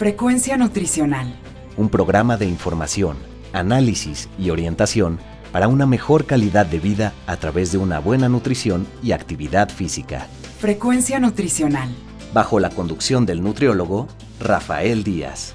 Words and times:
Frecuencia 0.00 0.56
Nutricional. 0.56 1.38
Un 1.76 1.90
programa 1.90 2.38
de 2.38 2.46
información, 2.46 3.18
análisis 3.52 4.30
y 4.38 4.48
orientación 4.48 5.18
para 5.52 5.68
una 5.68 5.84
mejor 5.84 6.24
calidad 6.24 6.64
de 6.64 6.80
vida 6.80 7.12
a 7.26 7.36
través 7.36 7.70
de 7.70 7.76
una 7.76 7.98
buena 7.98 8.30
nutrición 8.30 8.86
y 9.02 9.12
actividad 9.12 9.68
física. 9.68 10.26
Frecuencia 10.58 11.20
Nutricional. 11.20 11.94
Bajo 12.32 12.60
la 12.60 12.70
conducción 12.70 13.26
del 13.26 13.42
nutriólogo 13.42 14.08
Rafael 14.40 15.04
Díaz. 15.04 15.54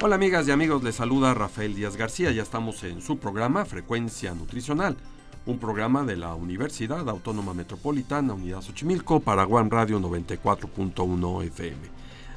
Hola 0.00 0.14
amigas 0.14 0.48
y 0.48 0.52
amigos, 0.52 0.82
les 0.82 0.94
saluda 0.94 1.34
Rafael 1.34 1.74
Díaz 1.74 1.96
García. 1.96 2.30
Ya 2.30 2.42
estamos 2.42 2.82
en 2.82 3.02
su 3.02 3.18
programa 3.18 3.66
Frecuencia 3.66 4.32
Nutricional, 4.34 4.96
un 5.46 5.58
programa 5.58 6.02
de 6.02 6.16
la 6.16 6.34
Universidad 6.34 7.08
Autónoma 7.08 7.54
Metropolitana, 7.54 8.34
Unidad 8.34 8.62
Xochimilco, 8.62 9.20
para 9.20 9.46
Radio 9.46 10.00
94.1 10.00 11.44
FM. 11.44 11.76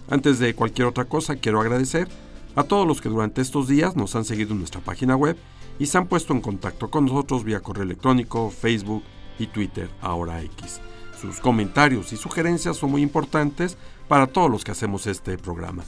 Antes 0.09 0.37
de 0.37 0.53
cualquier 0.53 0.87
otra 0.87 1.05
cosa, 1.05 1.35
quiero 1.35 1.59
agradecer 1.59 2.07
a 2.55 2.63
todos 2.63 2.87
los 2.87 3.01
que 3.01 3.09
durante 3.09 3.41
estos 3.41 3.67
días 3.67 3.95
nos 3.95 4.15
han 4.15 4.25
seguido 4.25 4.51
en 4.51 4.59
nuestra 4.59 4.81
página 4.81 5.15
web 5.15 5.37
y 5.79 5.87
se 5.87 5.97
han 5.97 6.07
puesto 6.07 6.33
en 6.33 6.41
contacto 6.41 6.91
con 6.91 7.05
nosotros 7.05 7.43
vía 7.43 7.61
correo 7.61 7.83
electrónico, 7.83 8.51
Facebook 8.51 9.03
y 9.39 9.47
Twitter, 9.47 9.89
ahora 10.01 10.43
X. 10.43 10.79
Sus 11.19 11.39
comentarios 11.39 12.13
y 12.13 12.17
sugerencias 12.17 12.77
son 12.77 12.91
muy 12.91 13.01
importantes 13.01 13.77
para 14.07 14.27
todos 14.27 14.51
los 14.51 14.63
que 14.63 14.71
hacemos 14.71 15.07
este 15.07 15.37
programa. 15.37 15.83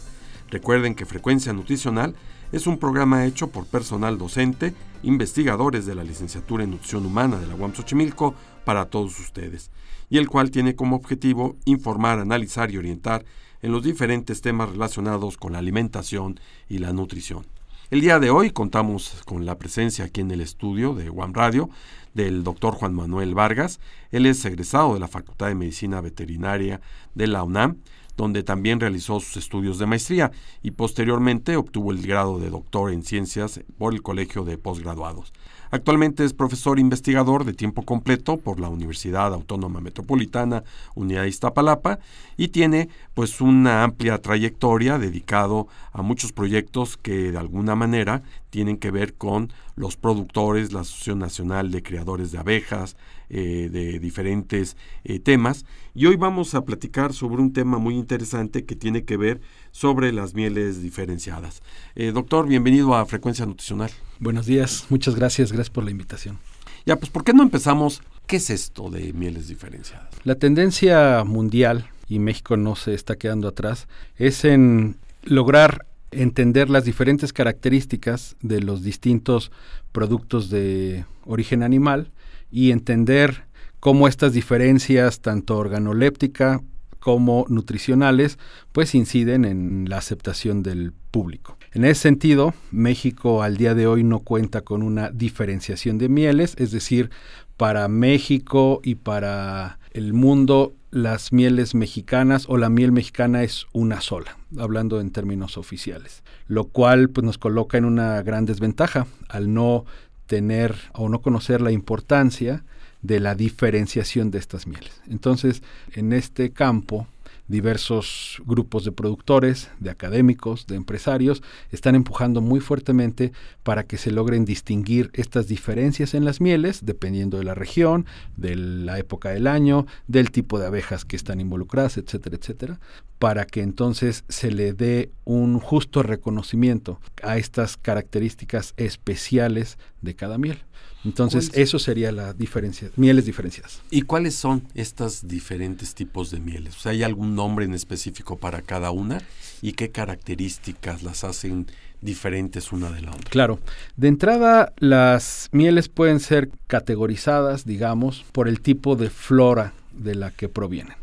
Recuerden 0.49 0.95
que 0.95 1.05
Frecuencia 1.05 1.53
Nutricional 1.53 2.16
es 2.51 2.67
un 2.67 2.77
programa 2.77 3.25
hecho 3.25 3.47
por 3.47 3.65
personal 3.65 4.17
docente, 4.17 4.73
investigadores 5.03 5.85
de 5.85 5.95
la 5.95 6.03
licenciatura 6.03 6.63
en 6.63 6.71
Nutrición 6.71 7.05
Humana 7.05 7.37
de 7.37 7.47
la 7.47 7.55
UAM 7.55 7.73
Xochimilco 7.73 8.35
para 8.66 8.85
todos 8.85 9.19
ustedes, 9.19 9.71
y 10.09 10.17
el 10.17 10.30
cual 10.30 10.52
tiene 10.52 10.75
como 10.75 10.97
objetivo 10.97 11.55
informar, 11.66 12.19
analizar 12.19 12.69
y 12.71 12.77
orientar 12.77 13.23
en 13.61 13.71
los 13.71 13.83
diferentes 13.83 14.41
temas 14.41 14.69
relacionados 14.69 15.38
con 15.38 15.53
la 15.53 15.59
alimentación 15.59 16.39
y 16.67 16.80
la 16.80 16.91
nutrición. 16.93 17.45
El 17.89 18.02
día 18.02 18.19
de 18.19 18.30
hoy 18.30 18.52
contamos 18.52 19.21
con 19.25 19.45
la 19.45 19.58
presencia 19.58 20.05
aquí 20.05 20.21
en 20.21 20.31
el 20.31 20.41
estudio 20.41 20.93
de 20.93 21.09
One 21.09 21.33
Radio 21.33 21.69
del 22.13 22.43
doctor 22.43 22.73
Juan 22.73 22.93
Manuel 22.93 23.36
Vargas. 23.36 23.80
Él 24.11 24.25
es 24.25 24.43
egresado 24.45 24.93
de 24.93 24.99
la 24.99 25.09
Facultad 25.09 25.47
de 25.47 25.55
Medicina 25.55 25.99
Veterinaria 25.99 26.80
de 27.15 27.27
la 27.27 27.43
UNAM, 27.43 27.77
donde 28.22 28.44
también 28.44 28.80
realizó 28.80 29.19
sus 29.19 29.36
estudios 29.38 29.80
de 29.80 29.88
maestría 29.88 30.31
y 30.61 30.69
posteriormente 30.69 31.58
obtuvo 31.58 31.91
el 31.91 32.05
grado 32.05 32.38
de 32.38 32.52
doctor 32.52 32.91
en 32.91 33.03
ciencias 33.03 33.61
por 33.80 33.95
el 33.95 34.03
Colegio 34.03 34.44
de 34.44 34.59
Postgraduados. 34.59 35.33
Actualmente 35.72 36.23
es 36.23 36.33
profesor 36.33 36.77
investigador 36.77 37.45
de 37.45 37.53
tiempo 37.53 37.81
completo 37.81 38.38
por 38.38 38.59
la 38.59 38.69
Universidad 38.69 39.33
Autónoma 39.33 39.81
Metropolitana, 39.81 40.64
Unidad 40.94 41.23
Iztapalapa, 41.23 41.97
y 42.38 42.49
tiene 42.49 42.89
pues 43.16 43.42
una 43.42 43.83
amplia 43.83 44.22
trayectoria 44.22 44.99
dedicado 44.99 45.67
a 45.92 46.03
muchos 46.03 46.31
proyectos 46.31 46.97
que 46.97 47.31
de 47.31 47.38
alguna 47.39 47.73
manera 47.73 48.22
tienen 48.52 48.77
que 48.77 48.92
ver 48.92 49.16
con 49.16 49.52
los 49.75 49.97
productores, 49.97 50.73
la 50.73 50.81
Asociación 50.81 51.17
Nacional 51.17 51.72
de 51.72 51.81
Creadores 51.81 52.31
de 52.31 52.38
Abejas, 52.38 52.97
eh, 53.33 53.69
de 53.71 53.97
diferentes 53.99 54.75
eh, 55.05 55.17
temas. 55.19 55.65
Y 55.95 56.05
hoy 56.05 56.17
vamos 56.17 56.53
a 56.53 56.65
platicar 56.65 57.13
sobre 57.13 57.41
un 57.41 57.53
tema 57.53 57.77
muy 57.77 57.95
interesante 57.95 58.65
que 58.65 58.75
tiene 58.75 59.05
que 59.05 59.15
ver 59.15 59.39
sobre 59.71 60.11
las 60.11 60.33
mieles 60.33 60.81
diferenciadas. 60.81 61.61
Eh, 61.95 62.11
doctor, 62.11 62.45
bienvenido 62.45 62.93
a 62.93 63.05
Frecuencia 63.05 63.45
Nutricional. 63.45 63.89
Buenos 64.19 64.47
días, 64.47 64.85
muchas 64.89 65.15
gracias, 65.15 65.53
gracias 65.53 65.69
por 65.69 65.85
la 65.85 65.91
invitación. 65.91 66.39
Ya, 66.85 66.97
pues 66.97 67.09
¿por 67.09 67.23
qué 67.23 67.31
no 67.31 67.41
empezamos? 67.41 68.02
¿Qué 68.27 68.35
es 68.35 68.49
esto 68.49 68.89
de 68.89 69.13
mieles 69.13 69.47
diferenciadas? 69.47 70.09
La 70.25 70.35
tendencia 70.35 71.23
mundial, 71.23 71.87
y 72.09 72.20
México 72.20 72.58
no 72.58 72.75
se 72.75 72.93
está 72.93 73.15
quedando 73.15 73.47
atrás, 73.47 73.87
es 74.17 74.43
en 74.43 74.97
lograr 75.23 75.86
entender 76.11 76.70
las 76.70 76.83
diferentes 76.83 77.31
características 77.31 78.36
de 78.41 78.59
los 78.59 78.83
distintos 78.83 79.53
productos 79.93 80.49
de 80.49 81.05
origen 81.25 81.64
animal 81.64 82.11
y 82.52 82.72
entender 82.72 83.45
cómo 83.80 84.08
estas 84.08 84.34
diferencias, 84.34 85.22
tanto 85.22 85.58
organoléptica 85.58 86.62
como 87.00 87.45
nutricionales, 87.50 88.38
pues 88.72 88.94
inciden 88.94 89.44
en 89.44 89.89
la 89.89 89.98
aceptación 89.98 90.62
del 90.62 90.94
público. 91.10 91.58
En 91.73 91.84
ese 91.84 92.02
sentido, 92.02 92.54
México 92.70 93.42
al 93.42 93.58
día 93.58 93.73
de 93.73 93.88
hoy 93.88 94.04
no 94.04 94.20
cuenta 94.20 94.62
con 94.62 94.84
una 94.84 95.10
diferenciación 95.10 95.98
de 95.98 96.10
mieles, 96.10 96.56
es 96.60 96.72
decir, 96.72 97.10
para 97.58 97.88
México 97.88 98.82
y 98.83 98.95
para 98.95 99.80
el 99.94 100.14
mundo 100.14 100.73
las 100.92 101.32
mieles 101.32 101.73
mexicanas 101.73 102.45
o 102.48 102.58
la 102.58 102.70
miel 102.70 102.92
mexicana 102.92 103.44
es 103.44 103.66
una 103.72 104.02
sola, 104.02 104.38
hablando 104.58 105.00
en 105.00 105.12
términos 105.12 105.58
oficiales, 105.58 106.23
lo 106.48 106.66
cual 106.66 107.10
pues, 107.10 107.26
nos 107.26 107.38
coloca 107.38 107.78
en 107.78 107.86
una 107.86 108.22
gran 108.22 108.45
desventaja 108.45 109.08
al 109.30 109.54
no 109.54 109.86
tener 110.31 110.77
o 110.93 111.09
no 111.09 111.21
conocer 111.21 111.59
la 111.59 111.73
importancia 111.73 112.64
de 113.02 113.19
la 113.19 113.36
diferenciación 113.36 114.31
de 114.31 114.39
estas 114.39 114.65
mieles. 114.65 115.02
Entonces, 115.09 115.61
en 115.92 116.14
este 116.14 116.52
campo, 116.52 117.05
diversos 117.52 118.42
grupos 118.45 118.86
de 118.86 118.92
productores, 118.92 119.70
de 119.80 119.92
académicos, 119.92 120.66
de 120.66 120.76
empresarios, 120.76 121.44
están 121.70 121.95
empujando 121.95 122.42
muy 122.42 122.62
fuertemente 122.62 123.34
para 123.62 123.84
que 123.84 123.98
se 123.98 124.10
logren 124.10 124.45
distinguir 124.45 125.12
estas 125.14 125.48
diferencias 125.48 126.14
en 126.14 126.26
las 126.26 126.42
mieles, 126.42 126.86
dependiendo 126.86 127.38
de 127.38 127.44
la 127.44 127.54
región, 127.54 128.06
de 128.38 128.56
la 128.56 128.98
época 128.98 129.30
del 129.30 129.48
año, 129.48 129.86
del 130.07 130.31
tipo 130.31 130.57
de 130.57 130.68
abejas 130.68 131.06
que 131.06 131.18
están 131.18 131.39
involucradas, 131.39 131.98
etcétera, 131.98 132.38
etcétera, 132.38 132.80
para 133.19 133.45
que 133.45 133.62
entonces 133.62 134.24
se 134.30 134.50
le 134.50 134.74
dé 134.74 135.12
un 135.25 135.60
justo 135.60 136.01
reconocimiento 136.01 137.00
a 137.22 137.38
estas 137.38 137.78
características 137.78 138.74
especiales 138.78 139.78
de 140.01 140.16
cada 140.16 140.38
miel. 140.38 140.63
Entonces, 141.04 141.51
eso 141.54 141.80
sería 141.80 142.12
la 142.12 142.34
diferencia, 142.34 142.89
mieles 142.95 143.25
diferenciadas. 143.25 143.81
¿Y 143.89 144.04
cuáles 144.04 144.36
son 144.36 144.68
estos 144.75 145.28
diferentes 145.28 145.95
tipos 145.95 146.31
de 146.31 146.39
mieles? 146.39 146.75
O 146.78 146.80
sea, 146.80 146.92
¿hay 146.92 147.04
algún 147.04 147.36
nombre 147.36 147.66
en 147.66 147.74
específico 147.74 148.38
para 148.38 148.62
cada 148.62 148.92
una? 148.92 149.22
¿Y 149.62 149.74
qué 149.74 149.92
características 149.92 151.04
las 151.04 151.24
hacen 151.24 151.68
diferentes 152.01 152.72
una 152.72 152.92
de 152.92 153.01
la 153.01 153.12
otra? 153.12 153.30
Claro. 153.30 153.60
De 153.95 154.07
entrada, 154.07 154.74
las 154.78 155.50
mieles 155.51 155.89
pueden 155.89 156.19
ser 156.19 156.50
categorizadas, 156.68 157.66
digamos, 157.66 158.25
por 158.31 158.48
el 158.48 158.62
tipo 158.62 158.95
de 158.95 159.10
flora 159.10 159.74
de 159.94 160.16
la 160.16 160.31
que 160.31 160.50
provienen 160.50 161.00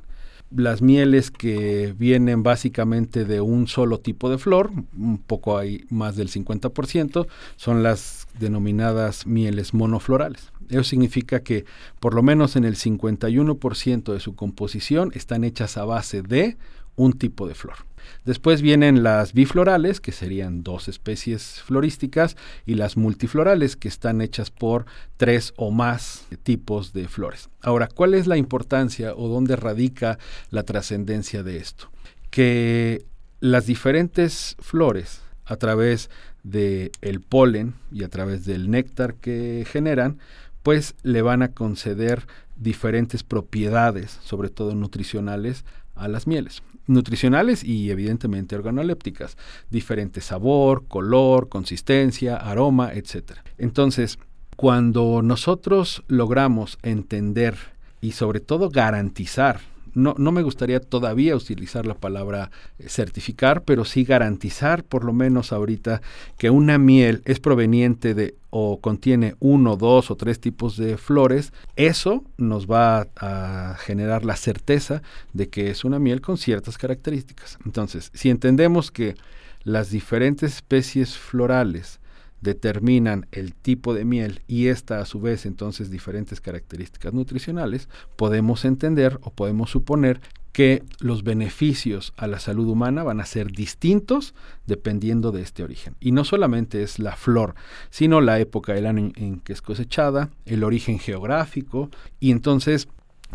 las 0.51 0.81
mieles 0.81 1.31
que 1.31 1.95
vienen 1.99 2.43
básicamente 2.43 3.25
de 3.25 3.41
un 3.41 3.67
solo 3.67 4.01
tipo 4.01 4.31
de 4.31 4.39
flor, 4.39 4.71
un 4.97 5.19
poco 5.19 5.59
hay 5.59 5.85
más 5.91 6.17
del 6.17 6.31
50%, 6.31 7.27
son 7.57 7.83
las 7.83 8.27
denominadas 8.39 9.27
mieles 9.27 9.75
monoflorales. 9.75 10.53
Eso 10.69 10.85
significa 10.85 11.41
que 11.41 11.65
por 12.01 12.15
lo 12.15 12.23
menos 12.23 12.57
en 12.57 12.65
el 12.65 12.77
51% 12.77 14.13
de 14.13 14.21
su 14.21 14.35
composición 14.35 15.11
están 15.15 15.45
hechas 15.45 15.77
a 15.77 15.85
base 15.85 16.23
de 16.23 16.57
un 16.99 17.13
tipo 17.13 17.49
de 17.49 17.55
flor. 17.55 17.77
Después 18.25 18.61
vienen 18.61 19.03
las 19.03 19.33
biflorales, 19.33 20.01
que 20.01 20.13
serían 20.13 20.63
dos 20.63 20.89
especies 20.89 21.63
florísticas, 21.63 22.37
y 22.67 22.75
las 22.75 22.97
multiflorales, 22.97 23.77
que 23.77 23.89
están 23.89 24.21
hechas 24.21 24.51
por 24.51 24.85
tres 25.17 25.55
o 25.57 25.71
más 25.71 26.27
tipos 26.43 26.93
de 26.93 27.09
flores. 27.09 27.49
Ahora, 27.63 27.89
¿cuál 27.89 28.15
es 28.15 28.27
la 28.27 28.37
importancia 28.37 29.15
o 29.15 29.29
dónde 29.29 29.57
radica 29.57 30.19
la 30.51 30.65
trascendencia 30.65 31.43
de 31.43 31.59
esto? 31.59 31.91
Que 32.31 33.05
las 33.41 33.67
diferentes 33.67 34.57
flores, 34.59 35.23
a 35.45 35.57
través 35.57 36.11
del 36.43 36.91
el 37.01 37.21
polen 37.21 37.75
y 37.93 38.03
a 38.03 38.09
través 38.09 38.45
del 38.45 38.71
néctar 38.71 39.15
que 39.15 39.65
generan, 39.71 40.19
pues 40.63 40.97
le 41.03 41.23
van 41.23 41.43
a 41.43 41.53
conceder 41.53 42.27
diferentes 42.57 43.23
propiedades, 43.23 44.19
sobre 44.25 44.51
todo 44.51 44.75
nutricionales, 44.75 45.65
a 45.95 46.09
las 46.09 46.27
mieles 46.27 46.63
nutricionales 46.89 47.63
y 47.63 47.91
evidentemente 47.91 48.57
organolépticas, 48.57 49.37
diferente 49.71 50.21
sabor, 50.21 50.87
color, 50.89 51.49
consistencia, 51.49 52.37
aroma, 52.37 52.93
etc. 52.93 53.35
Entonces, 53.59 54.19
cuando 54.57 55.23
nosotros 55.23 56.03
logramos 56.09 56.79
entender 56.83 57.57
y 58.01 58.13
sobre 58.13 58.41
todo 58.41 58.71
garantizar 58.71 59.61
no, 59.95 60.15
no 60.19 60.33
me 60.33 60.43
gustaría 60.43 60.81
todavía 60.81 61.37
utilizar 61.37 61.87
la 61.87 61.95
palabra 61.95 62.51
eh, 62.79 62.89
certificar, 62.89 63.63
pero 63.63 63.85
sí 63.85 64.05
garantizar 64.05 64.85
por 64.85 65.05
lo 65.05 65.13
menos 65.13 65.53
ahorita 65.53 66.01
que 66.37 66.51
una 66.51 66.79
miel 66.79 67.23
es 67.25 67.41
proveniente 67.41 68.15
de 68.15 68.35
o 68.51 68.81
contiene 68.81 69.35
uno, 69.41 69.77
dos 69.77 70.11
o 70.11 70.17
tres 70.17 70.41
tipos 70.41 70.77
de 70.77 70.97
flores, 70.97 71.53
eso 71.77 72.25
nos 72.39 72.67
va 72.67 73.07
a, 73.17 73.73
a 73.73 73.75
generar 73.77 74.25
la 74.25 74.37
certeza 74.37 75.03
de 75.35 75.49
que 75.49 75.71
es 75.71 75.85
una 75.85 75.99
miel 75.99 76.23
con 76.23 76.39
ciertas 76.39 76.79
características. 76.79 77.59
Entonces, 77.67 78.11
si 78.15 78.31
entendemos 78.31 78.91
que 78.91 79.17
las 79.65 79.91
diferentes 79.91 80.55
especies 80.55 81.19
florales 81.19 82.01
determinan 82.41 83.27
el 83.33 83.55
tipo 83.55 83.95
de 83.95 84.05
miel 84.05 84.43
y 84.47 84.69
esta 84.69 85.01
a 85.01 85.07
su 85.07 85.21
vez 85.21 85.47
entonces 85.47 85.91
diferentes 85.91 86.41
características 86.41 87.13
nutricionales, 87.13 87.89
podemos 88.17 88.65
entender 88.65 89.19
o 89.23 89.31
podemos 89.31 89.71
suponer 89.71 90.21
que 90.53 90.83
los 90.99 91.23
beneficios 91.23 92.13
a 92.17 92.27
la 92.27 92.41
salud 92.41 92.67
humana 92.69 93.05
van 93.05 93.21
a 93.21 93.27
ser 93.27 93.53
distintos 93.53 94.35
dependiendo 94.67 95.31
de 95.31 95.43
este 95.43 95.63
origen. 95.63 95.95
Y 96.01 96.11
no 96.13 96.25
solamente 96.25 96.83
es 96.83 96.99
la 96.99 97.15
flor, 97.15 97.55
sino 97.91 98.21
la 98.21 98.41
época 98.41 98.73
del 98.73 98.87
año 98.87 99.13
en 99.15 99.41
que 99.41 99.53
es 99.53 99.63
cosechada, 99.63 100.31
el 100.47 100.65
origen 100.65 100.99
geográfico, 100.99 101.91
y 102.19 102.33
entonces 102.33 102.89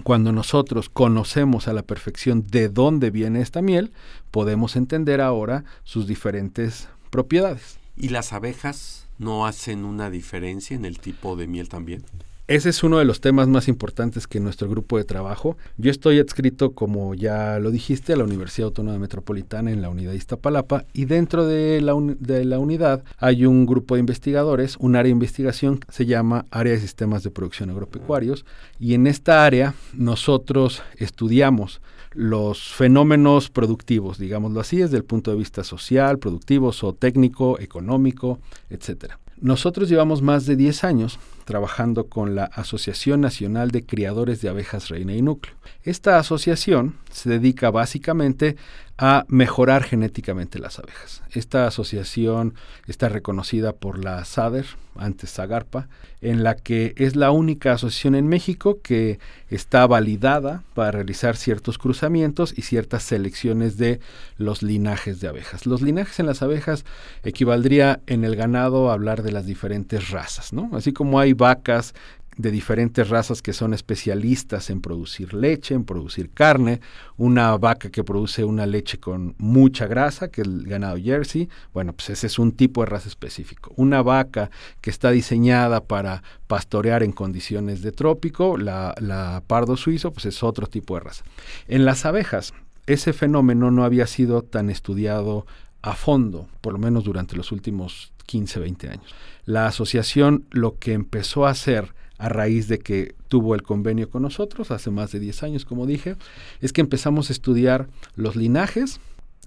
cuando 0.04 0.32
nosotros 0.32 0.90
conocemos 0.90 1.68
a 1.68 1.74
la 1.74 1.84
perfección 1.84 2.46
de 2.48 2.68
dónde 2.68 3.12
viene 3.12 3.42
esta 3.42 3.62
miel, 3.62 3.94
podemos 4.32 4.76
entender 4.76 5.22
ahora 5.22 5.66
sus 5.84 6.08
diferentes 6.08 6.90
propiedades. 7.12 7.80
¿Y 7.96 8.10
las 8.10 8.34
abejas 8.34 9.08
no 9.20 9.46
hacen 9.46 9.86
una 9.86 10.10
diferencia 10.10 10.76
en 10.76 10.86
el 10.86 11.00
tipo 11.00 11.36
de 11.36 11.48
miel 11.48 11.70
también? 11.70 12.04
Ese 12.54 12.70
es 12.70 12.84
uno 12.84 13.00
de 13.00 13.06
los 13.06 13.20
temas 13.20 13.48
más 13.48 13.68
importantes 13.68 14.28
que 14.28 14.40
nuestro 14.40 14.70
grupo 14.70 15.00
de 15.00 15.04
trabajo. 15.06 15.58
Yo 15.78 15.90
estoy 15.90 16.20
adscrito, 16.20 16.74
como 16.74 17.16
ya 17.16 17.58
lo 17.58 17.72
dijiste, 17.72 18.14
a 18.14 18.16
la 18.16 18.26
Universidad 18.26 18.68
Autónoma 18.68 19.00
Metropolitana 19.00 19.72
en 19.72 19.82
la 19.82 19.90
unidad 19.90 20.12
de 20.12 20.18
Iztapalapa 20.18 20.86
y 20.94 21.06
dentro 21.06 21.48
de 21.48 21.82
la, 21.82 21.96
unidad 21.96 23.04
hay 23.18 23.48
un 23.48 23.66
grupo 23.66 23.96
de 23.96 24.02
investigadores, 24.02 24.78
un 24.78 24.96
área 24.96 25.06
de 25.06 25.14
investigación 25.14 25.80
que 25.80 25.92
se 25.92 26.06
llama 26.06 26.46
Área 26.52 26.74
de 26.74 26.80
Sistemas 26.80 27.24
de 27.24 27.32
Producción 27.32 27.72
Agropecuarios 27.72 28.46
y 28.80 28.94
en 28.94 29.08
esta 29.08 29.46
área 29.46 29.74
nosotros 29.96 30.84
estudiamos 30.98 31.82
los 32.12 32.72
fenómenos 32.72 33.50
productivos, 33.50 34.20
digámoslo 34.20 34.60
así, 34.60 34.78
desde 34.78 34.98
el 34.98 35.06
punto 35.06 35.32
de 35.32 35.38
vista 35.38 35.64
social, 35.64 36.20
productivo, 36.20 36.72
o 36.84 36.94
técnico, 36.94 37.60
económico, 37.60 38.38
etcétera. 38.70 39.20
Nosotros 39.42 39.90
llevamos 39.90 40.22
más 40.22 40.46
de 40.46 40.56
10 40.56 40.84
años 40.84 41.20
trabajando 41.46 42.08
con 42.08 42.36
la 42.36 42.46
Asociación 42.46 43.22
Nacional 43.22 43.72
de 43.72 43.86
Criadores 43.86 44.42
de 44.42 44.50
Abejas 44.50 44.90
Reina 44.90 45.14
y 45.14 45.22
Núcleo. 45.22 45.56
Esta 45.84 46.18
asociación 46.18 46.96
se 47.12 47.30
dedica 47.30 47.70
básicamente 47.72 48.56
a 48.98 49.26
mejorar 49.28 49.84
genéticamente 49.84 50.60
las 50.60 50.78
abejas. 50.78 51.24
Esta 51.32 51.66
asociación 51.66 52.54
está 52.88 53.10
reconocida 53.10 53.74
por 53.74 54.04
la 54.04 54.24
SADER, 54.24 54.66
antes 54.96 55.32
SAGARPA, 55.32 55.88
en 56.22 56.44
la 56.44 56.56
que 56.56 56.94
es 56.98 57.16
la 57.16 57.32
única 57.32 57.74
asociación 57.74 58.14
en 58.14 58.28
México 58.28 58.80
que 58.84 59.20
está 59.50 59.88
validada 59.88 60.64
para 60.76 60.92
realizar 60.92 61.36
ciertos 61.36 61.80
cruzamientos 61.80 62.54
y 62.56 62.62
ciertas 62.62 63.02
selecciones 63.04 63.78
de 63.78 64.00
los 64.38 64.62
linajes 64.62 65.20
de 65.20 65.28
abejas. 65.28 65.66
Los 65.66 65.82
linajes 65.82 66.20
en 66.20 66.28
las 66.28 66.44
abejas 66.44 66.86
equivaldría 67.24 68.02
en 68.06 68.24
el 68.24 68.36
ganado 68.36 68.92
a 68.92 68.94
hablar 68.94 69.24
de 69.24 69.32
las 69.32 69.48
diferentes 69.48 70.12
razas, 70.12 70.54
¿no? 70.54 70.70
Así 70.74 70.94
como 70.94 71.20
hay 71.20 71.33
vacas 71.34 71.94
de 72.38 72.52
diferentes 72.52 73.10
razas 73.10 73.42
que 73.42 73.54
son 73.54 73.74
especialistas 73.74 74.70
en 74.70 74.82
producir 74.82 75.34
leche, 75.34 75.76
en 75.76 75.84
producir 75.84 76.32
carne, 76.32 76.82
una 77.18 77.56
vaca 77.58 77.90
que 77.90 78.04
produce 78.04 78.44
una 78.44 78.66
leche 78.66 79.00
con 79.00 79.36
mucha 79.38 79.88
grasa, 79.88 80.30
que 80.30 80.42
es 80.42 80.48
el 80.48 80.64
ganado 80.64 80.98
Jersey, 80.98 81.50
bueno, 81.74 81.94
pues 81.94 82.10
ese 82.10 82.28
es 82.28 82.40
un 82.40 82.52
tipo 82.54 82.82
de 82.82 82.88
raza 82.88 83.08
específico. 83.08 83.72
Una 83.76 84.02
vaca 84.02 84.50
que 84.82 84.90
está 84.90 85.12
diseñada 85.12 85.82
para 85.82 86.24
pastorear 86.48 87.04
en 87.04 87.12
condiciones 87.12 87.82
de 87.82 87.92
trópico, 87.92 88.58
la, 88.58 88.96
la 89.00 89.44
pardo 89.46 89.78
suizo, 89.78 90.12
pues 90.12 90.26
es 90.26 90.44
otro 90.44 90.68
tipo 90.68 90.96
de 90.96 91.02
raza. 91.02 91.24
En 91.68 91.86
las 91.86 92.06
abejas, 92.06 92.54
ese 92.88 93.14
fenómeno 93.14 93.72
no 93.72 93.84
había 93.84 94.08
sido 94.08 94.42
tan 94.42 94.70
estudiado 94.70 95.46
a 95.82 95.94
fondo, 95.94 96.48
por 96.62 96.74
lo 96.74 96.80
menos 96.80 97.04
durante 97.04 97.36
los 97.36 97.52
últimos 97.52 98.14
15, 98.26 98.60
20 98.60 98.90
años. 98.90 99.14
La 99.46 99.68
asociación 99.68 100.46
lo 100.52 100.78
que 100.80 100.94
empezó 100.94 101.46
a 101.46 101.52
hacer 101.52 101.94
a 102.18 102.30
raíz 102.30 102.68
de 102.68 102.80
que 102.80 103.16
tuvo 103.28 103.56
el 103.56 103.64
convenio 103.64 104.10
con 104.10 104.22
nosotros 104.22 104.72
hace 104.72 104.92
más 104.92 105.12
de 105.12 105.20
10 105.20 105.44
años, 105.44 105.66
como 105.66 105.86
dije, 105.86 106.16
es 106.62 106.72
que 106.72 106.82
empezamos 106.82 107.30
a 107.30 107.34
estudiar 107.34 107.88
los 108.16 108.36
linajes, 108.36 109.00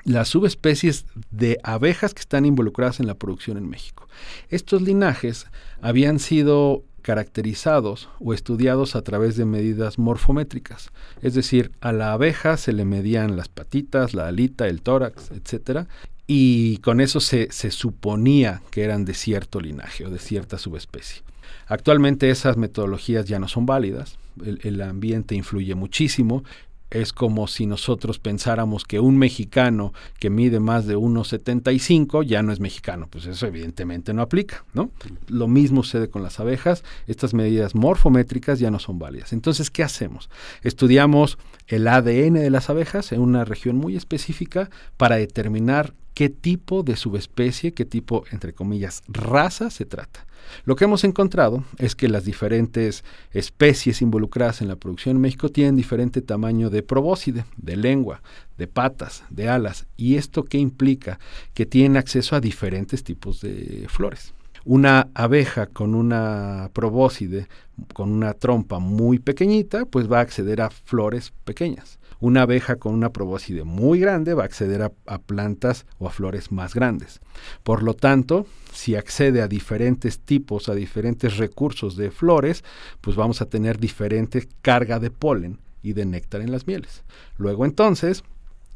las 0.05 0.29
subespecies 0.29 1.07
de 1.31 1.59
abejas 1.63 2.13
que 2.13 2.21
están 2.21 2.45
involucradas 2.45 3.01
en 3.01 3.07
la 3.07 3.15
producción 3.15 3.57
en 3.57 3.69
México. 3.69 4.09
Estos 4.51 4.83
linajes 4.83 5.47
habían 5.81 6.19
sido 6.19 6.85
caracterizados 7.03 8.09
o 8.19 8.35
estudiados 8.35 8.97
a 8.97 9.03
través 9.03 9.37
de 9.37 9.45
medidas 9.45 9.97
morfométricas, 9.97 10.91
es 11.23 11.35
decir, 11.35 11.71
a 11.81 11.93
la 11.93 12.13
abeja 12.13 12.57
se 12.57 12.73
le 12.73 12.85
medían 12.85 13.37
las 13.37 13.49
patitas, 13.49 14.13
la 14.13 14.27
alita, 14.27 14.67
el 14.67 14.83
tórax, 14.83 15.31
etcétera, 15.31 15.87
y 16.26 16.78
con 16.78 17.00
eso 17.00 17.20
se, 17.20 17.49
se 17.50 17.70
suponía 17.70 18.62
que 18.70 18.82
eran 18.82 19.05
de 19.05 19.14
cierto 19.14 19.61
linaje 19.61 20.05
o 20.06 20.11
de 20.11 20.19
cierta 20.19 20.58
subespecie. 20.58 21.23
Actualmente 21.67 22.31
esas 22.31 22.56
metodologías 22.56 23.26
ya 23.26 23.38
no 23.38 23.49
son 23.49 23.67
válidas, 23.67 24.19
el, 24.44 24.81
ambiente 24.82 25.34
influye 25.34 25.75
muchísimo 25.75 26.44
es 26.90 27.12
como 27.12 27.49
si 27.49 27.67
nosotros 27.67 28.20
pensáramos 28.20 28.84
que 28.84 29.00
un 29.00 29.19
mexicano 29.19 29.93
que 30.20 30.31
mide 30.31 30.61
más 30.61 30.87
de 30.87 30.96
1,75 30.96 32.25
ya 32.25 32.43
no 32.43 32.52
es 32.52 32.61
mexicano, 32.61 33.08
pues 33.11 33.26
eso 33.26 33.46
evidentemente 33.49 34.14
no 34.14 34.23
aplica, 34.23 34.64
¿no? 34.73 34.93
Lo 35.26 35.49
mismo 35.49 35.82
sucede 35.82 36.08
con 36.08 36.23
las 36.23 36.38
abejas, 36.38 36.84
estas 37.08 37.34
medidas 37.34 37.75
morfométricas 37.75 38.61
ya 38.61 38.70
no 38.70 38.78
son 38.78 39.00
válidas. 39.00 39.32
Entonces, 39.32 39.69
¿qué 39.70 39.82
hacemos? 39.82 40.31
Estudiamos 40.62 41.38
el 41.67 41.88
ADN 41.88 42.34
de 42.34 42.50
las 42.50 42.70
abejas 42.70 43.11
en 43.11 43.20
una 43.20 43.44
región 43.44 43.76
muy 43.76 43.96
específica 43.96 44.70
para 44.96 45.17
determinar 45.17 45.93
qué 46.17 46.31
tipo 46.31 46.83
de 46.83 46.97
subespecie, 46.97 47.75
qué 47.75 47.85
tipo, 47.85 48.25
entre 48.33 48.55
comillas, 48.55 49.03
raza 49.07 49.69
se 49.69 49.85
trata. 49.85 50.27
Lo 50.65 50.75
que 50.75 50.85
hemos 50.85 51.05
encontrado 51.05 51.63
es 51.77 51.95
que 51.95 52.09
las 52.09 52.25
diferentes 52.25 53.05
especies 53.33 54.01
involucradas 54.01 54.63
en 54.63 54.69
la 54.69 54.77
producción 54.77 55.17
en 55.17 55.21
México 55.21 55.51
tienen 55.51 55.77
diferente 55.77 56.23
tamaño 56.23 56.71
de 56.71 56.83
probóscide, 56.83 57.45
de 57.59 57.77
lengua, 57.77 58.23
de 58.57 58.67
patas, 58.67 59.25
de 59.29 59.51
alas. 59.51 59.85
¿Y 59.99 60.15
esto 60.15 60.45
qué 60.45 60.57
implica? 60.57 61.21
Que 61.53 61.67
tienen 61.67 61.99
acceso 61.99 62.35
a 62.35 62.41
diferentes 62.41 63.05
tipos 63.05 63.43
de 63.43 63.85
flores. 63.91 64.33
Una 64.69 65.11
abeja 65.15 65.67
con 65.67 65.95
una 65.95 66.71
probóscide, 66.73 67.47
con 67.95 68.11
una 68.11 68.35
trompa 68.35 68.81
muy 68.81 69.21
pequeñita, 69.21 69.85
pues 69.85 70.11
va 70.11 70.19
a 70.19 70.23
acceder 70.23 70.61
a 70.61 70.71
flores 70.71 71.33
pequeñas. 71.45 72.01
Una 72.19 72.43
abeja 72.43 72.75
con 72.75 72.93
una 72.93 73.13
probóscide 73.13 73.63
muy 73.63 74.01
grande 74.01 74.35
va 74.35 74.43
a 74.43 74.47
acceder 74.47 74.83
a, 74.83 75.19
plantas 75.19 75.87
o 76.01 76.09
a 76.09 76.11
flores 76.11 76.51
más 76.51 76.75
grandes. 76.75 77.21
Por 77.63 77.85
lo 77.85 77.95
tanto, 77.95 78.45
si 78.73 78.97
accede 78.97 79.41
a 79.41 79.47
diferentes 79.47 80.19
tipos, 80.19 80.69
a 80.69 80.75
diferentes 80.75 81.37
recursos 81.37 81.95
de 81.97 82.11
flores, 82.11 82.64
pues 83.00 83.14
vamos 83.14 83.40
a 83.43 83.49
tener 83.49 83.79
diferente 83.79 84.49
carga 84.62 84.99
de 84.99 85.12
polen 85.12 85.61
y 85.81 85.93
de 85.93 86.07
néctar 86.07 86.40
en 86.40 86.50
las 86.50 86.67
mieles. 86.67 87.05
Luego 87.38 87.67
entonces, 87.67 88.25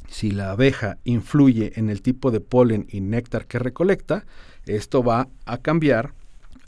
si 0.09 0.31
la 0.31 0.53
abeja 0.53 0.99
influye 1.05 1.73
en 1.75 1.91
el 1.91 2.03
tipo 2.03 2.31
de 2.31 2.41
polen 2.41 2.87
y 2.91 3.01
néctar 3.01 3.47
que 3.47 3.59
recolecta, 3.59 4.25
esto 4.77 5.03
va 5.03 5.29
a 5.47 5.59
cambiar 5.59 6.13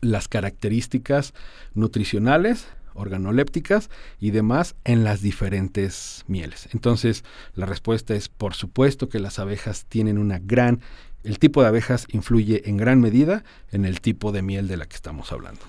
las 0.00 0.28
características 0.28 1.32
nutricionales 1.74 2.66
organolépticas 2.94 3.88
y 4.20 4.32
demás 4.32 4.74
en 4.84 5.02
las 5.02 5.22
diferentes 5.22 6.24
mieles. 6.26 6.68
Entonces, 6.72 7.24
la 7.54 7.64
respuesta 7.64 8.14
es 8.14 8.28
por 8.28 8.52
supuesto 8.52 9.08
que 9.08 9.18
las 9.18 9.38
abejas 9.38 9.86
tienen 9.86 10.18
una 10.18 10.38
gran 10.38 10.80
el 11.24 11.38
tipo 11.38 11.62
de 11.62 11.68
abejas 11.68 12.06
influye 12.10 12.68
en 12.68 12.76
gran 12.76 13.00
medida 13.00 13.44
en 13.70 13.84
el 13.84 14.00
tipo 14.00 14.32
de 14.32 14.42
miel 14.42 14.66
de 14.66 14.76
la 14.76 14.86
que 14.86 14.96
estamos 14.96 15.30
hablando. 15.30 15.60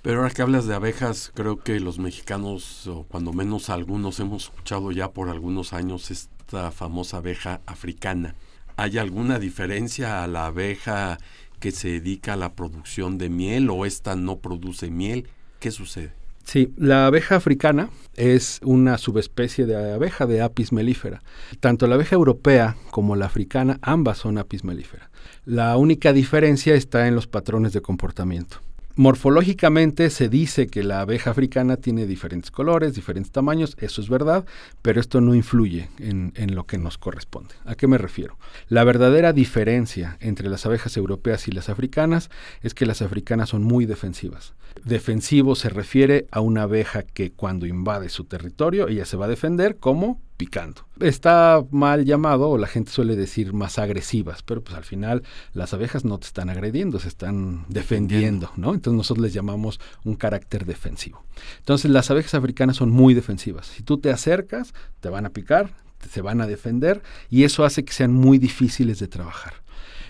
Pero 0.00 0.18
ahora 0.18 0.30
que 0.30 0.42
hablas 0.42 0.66
de 0.66 0.74
abejas, 0.74 1.30
creo 1.34 1.62
que 1.62 1.80
los 1.80 1.98
mexicanos, 1.98 2.86
o 2.86 3.04
cuando 3.04 3.32
menos 3.32 3.70
algunos, 3.70 4.20
hemos 4.20 4.44
escuchado 4.44 4.92
ya 4.92 5.10
por 5.10 5.28
algunos 5.28 5.72
años 5.72 6.10
esta 6.10 6.70
famosa 6.70 7.18
abeja 7.18 7.60
africana. 7.66 8.34
¿Hay 8.76 8.98
alguna 8.98 9.38
diferencia 9.38 10.22
a 10.22 10.26
la 10.26 10.46
abeja 10.46 11.18
que 11.60 11.70
se 11.70 11.88
dedica 11.88 12.34
a 12.34 12.36
la 12.36 12.54
producción 12.54 13.18
de 13.18 13.28
miel 13.28 13.70
o 13.70 13.86
esta 13.86 14.16
no 14.16 14.38
produce 14.38 14.90
miel? 14.90 15.28
¿Qué 15.60 15.70
sucede? 15.70 16.12
Sí, 16.44 16.72
la 16.76 17.06
abeja 17.06 17.36
africana 17.36 17.88
es 18.16 18.60
una 18.62 18.98
subespecie 18.98 19.64
de 19.64 19.94
abeja 19.94 20.26
de 20.26 20.42
Apis 20.42 20.72
mellifera. 20.72 21.22
Tanto 21.60 21.86
la 21.86 21.94
abeja 21.94 22.14
europea 22.14 22.76
como 22.90 23.16
la 23.16 23.26
africana, 23.26 23.78
ambas 23.80 24.18
son 24.18 24.36
Apis 24.38 24.62
mellifera. 24.62 25.10
La 25.46 25.76
única 25.76 26.12
diferencia 26.12 26.74
está 26.74 27.08
en 27.08 27.14
los 27.14 27.26
patrones 27.26 27.72
de 27.72 27.80
comportamiento. 27.80 28.58
Morfológicamente 28.96 30.08
se 30.08 30.28
dice 30.28 30.68
que 30.68 30.84
la 30.84 31.00
abeja 31.00 31.30
africana 31.30 31.76
tiene 31.76 32.06
diferentes 32.06 32.52
colores, 32.52 32.94
diferentes 32.94 33.32
tamaños, 33.32 33.76
eso 33.80 34.00
es 34.00 34.08
verdad, 34.08 34.44
pero 34.82 35.00
esto 35.00 35.20
no 35.20 35.34
influye 35.34 35.88
en, 35.98 36.32
en, 36.36 36.54
lo 36.54 36.64
que 36.64 36.78
nos 36.78 36.96
corresponde. 36.96 37.56
¿A 37.64 37.74
qué 37.74 37.88
me 37.88 37.98
refiero? 37.98 38.38
La 38.68 38.84
verdadera 38.84 39.32
diferencia 39.32 40.16
entre 40.20 40.48
las 40.48 40.64
abejas 40.64 40.96
europeas 40.96 41.48
y 41.48 41.50
las 41.50 41.68
africanas 41.68 42.30
es 42.62 42.72
que 42.72 42.86
las 42.86 43.02
africanas 43.02 43.48
son 43.48 43.64
muy 43.64 43.84
defensivas. 43.84 44.54
Defensivo 44.84 45.56
se 45.56 45.70
refiere 45.70 46.28
a 46.30 46.40
una 46.40 46.62
abeja 46.62 47.02
que 47.02 47.32
cuando 47.32 47.66
invade 47.66 48.08
su 48.08 48.24
territorio 48.24 48.86
ella 48.86 49.06
se 49.06 49.16
va 49.16 49.24
a 49.24 49.28
defender 49.28 49.76
como 49.78 50.20
picando. 50.36 50.86
Está 51.00 51.64
mal 51.70 52.04
llamado, 52.04 52.48
o 52.48 52.58
la 52.58 52.66
gente 52.66 52.90
suele 52.90 53.16
decir 53.16 53.52
más 53.52 53.78
agresivas, 53.78 54.42
pero 54.42 54.62
pues 54.62 54.76
al 54.76 54.84
final 54.84 55.22
las 55.52 55.74
abejas 55.74 56.04
no 56.04 56.18
te 56.18 56.26
están 56.26 56.50
agrediendo, 56.50 56.98
se 56.98 57.08
están 57.08 57.64
defendiendo, 57.68 58.50
¿no? 58.56 58.74
Entonces 58.74 58.96
nosotros 58.96 59.24
les 59.24 59.34
llamamos 59.34 59.80
un 60.04 60.16
carácter 60.16 60.66
defensivo. 60.66 61.24
Entonces 61.58 61.90
las 61.90 62.10
abejas 62.10 62.34
africanas 62.34 62.76
son 62.76 62.90
muy 62.90 63.14
defensivas. 63.14 63.66
Si 63.66 63.82
tú 63.82 63.98
te 63.98 64.10
acercas, 64.10 64.74
te 65.00 65.08
van 65.08 65.26
a 65.26 65.30
picar, 65.30 65.70
se 66.10 66.20
van 66.20 66.40
a 66.40 66.46
defender 66.46 67.02
y 67.30 67.44
eso 67.44 67.64
hace 67.64 67.84
que 67.84 67.92
sean 67.92 68.12
muy 68.12 68.38
difíciles 68.38 68.98
de 68.98 69.08
trabajar. 69.08 69.54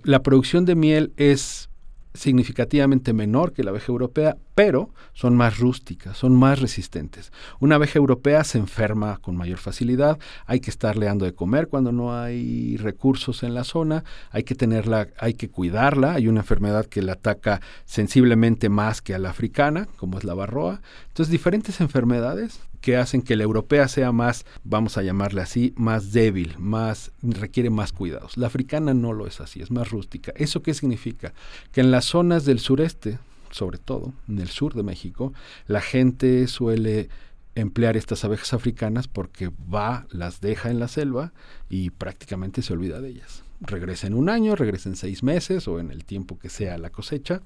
La 0.03 0.23
producción 0.23 0.65
de 0.65 0.75
miel 0.75 1.13
es 1.17 1.69
significativamente 2.15 3.13
menor 3.13 3.53
que 3.53 3.65
la 3.65 3.71
abeja 3.71 3.91
europea, 3.91 4.37
pero 4.55 4.91
son 5.13 5.37
más 5.37 5.59
rústicas, 5.59 6.17
son 6.17 6.35
más 6.35 6.61
resistentes. 6.61 7.33
Una 7.61 7.77
abeja 7.77 7.99
europea 7.99 8.45
se 8.45 8.59
enferma 8.59 9.19
con 9.19 9.37
mayor 9.37 9.59
facilidad, 9.59 10.19
hay 10.47 10.61
que 10.61 10.71
estarle 10.71 11.07
dando 11.07 11.25
de 11.25 11.35
comer 11.35 11.69
cuando 11.69 11.93
no 11.93 12.17
hay 12.17 12.77
recursos 12.77 13.43
en 13.43 13.55
la 13.55 13.65
zona, 13.65 14.05
hay 14.31 14.45
que 14.45 14.55
tenerla, 14.55 15.09
hay 15.19 15.35
que 15.35 15.49
cuidarla, 15.49 16.15
hay 16.15 16.29
una 16.29 16.41
enfermedad 16.41 16.87
que 16.87 17.03
la 17.03 17.13
ataca 17.13 17.61
sensiblemente 17.85 18.69
más 18.69 19.03
que 19.03 19.15
a 19.15 19.19
la 19.19 19.31
africana, 19.31 19.89
como 19.97 20.19
es 20.19 20.25
la 20.25 20.35
barroa. 20.35 20.81
Entonces, 21.09 21.31
diferentes 21.31 21.81
enfermedades 21.81 22.61
que 22.81 22.99
hacen 22.99 23.23
que 23.23 23.35
la 23.35 23.45
europea 23.45 23.89
sea 23.89 24.13
más, 24.13 24.45
vamos 24.63 24.99
a 24.99 25.03
llamarle 25.03 25.41
así, 25.41 25.73
más 25.75 26.13
débil, 26.13 26.55
más 26.59 27.13
requiere 27.23 27.71
más 27.71 27.93
cuidados. 27.93 28.37
La 28.37 28.49
africana 28.49 28.93
no 28.93 29.15
lo 29.15 29.27
es 29.27 29.41
así, 29.41 29.63
es 29.63 29.71
más 29.71 29.91
rústica. 29.91 30.35
¿Eso 30.37 30.63
qué 30.63 30.75
significa? 30.75 31.33
Que 31.73 31.81
en 31.81 31.91
las 31.91 32.05
zonas 32.05 32.45
del 32.45 32.59
sureste, 32.59 33.19
sobre 33.55 33.79
todo 33.79 34.13
en 34.29 34.41
el 34.41 34.49
sur 34.49 34.75
de 34.75 34.83
México, 34.83 35.33
la 35.69 35.81
gente 35.81 36.49
suele 36.49 37.09
emplear 37.55 37.97
estas 37.97 38.25
abejas 38.25 38.53
africanas 38.53 39.07
porque 39.07 39.49
va, 39.73 40.09
las 40.11 40.41
deja 40.41 40.73
en 40.73 40.81
la 40.81 40.89
selva 40.89 41.33
y 41.71 41.91
prácticamente 41.91 42.63
se 42.63 42.73
olvida 42.73 43.01
de 43.01 43.11
ellas. 43.11 43.45
Regresa 43.61 44.09
en 44.09 44.15
un 44.15 44.29
año, 44.29 44.57
regresa 44.57 44.89
en 44.89 44.97
seis 44.97 45.23
meses 45.23 45.69
o 45.69 45.79
en 45.79 45.93
el 45.93 46.05
tiempo 46.05 46.37
que 46.37 46.49
sea 46.49 46.79
la 46.79 46.91
cosecha 46.91 47.43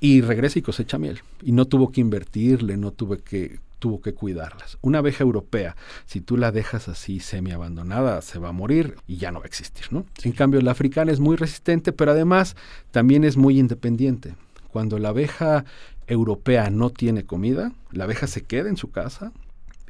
y 0.00 0.20
regresa 0.20 0.58
y 0.58 0.62
cosecha 0.62 0.98
miel. 0.98 1.20
Y 1.42 1.52
no 1.52 1.66
tuvo 1.66 1.92
que 1.92 2.00
invertirle, 2.00 2.76
no 2.76 2.90
tuvo 2.90 3.16
que 3.18 3.60
tuvo 3.78 4.00
que 4.00 4.14
cuidarlas. 4.14 4.78
Una 4.80 4.98
abeja 4.98 5.22
europea, 5.22 5.76
si 6.06 6.20
tú 6.20 6.36
la 6.36 6.50
dejas 6.50 6.88
así 6.88 7.20
semi 7.20 7.52
abandonada, 7.52 8.20
se 8.22 8.40
va 8.40 8.48
a 8.48 8.52
morir 8.52 8.96
y 9.06 9.18
ya 9.18 9.30
no 9.30 9.38
va 9.38 9.44
a 9.44 9.48
existir, 9.48 9.92
¿no? 9.92 10.06
En 10.24 10.32
cambio, 10.32 10.60
la 10.60 10.72
africana 10.72 11.12
es 11.12 11.20
muy 11.20 11.36
resistente, 11.36 11.92
pero 11.92 12.10
además 12.10 12.56
también 12.90 13.22
es 13.22 13.36
muy 13.36 13.60
independiente. 13.60 14.34
Cuando 14.76 14.98
la 14.98 15.08
abeja 15.08 15.64
europea 16.06 16.68
no 16.68 16.90
tiene 16.90 17.24
comida, 17.24 17.72
la 17.92 18.04
abeja 18.04 18.26
se 18.26 18.42
queda 18.42 18.68
en 18.68 18.76
su 18.76 18.90
casa, 18.90 19.32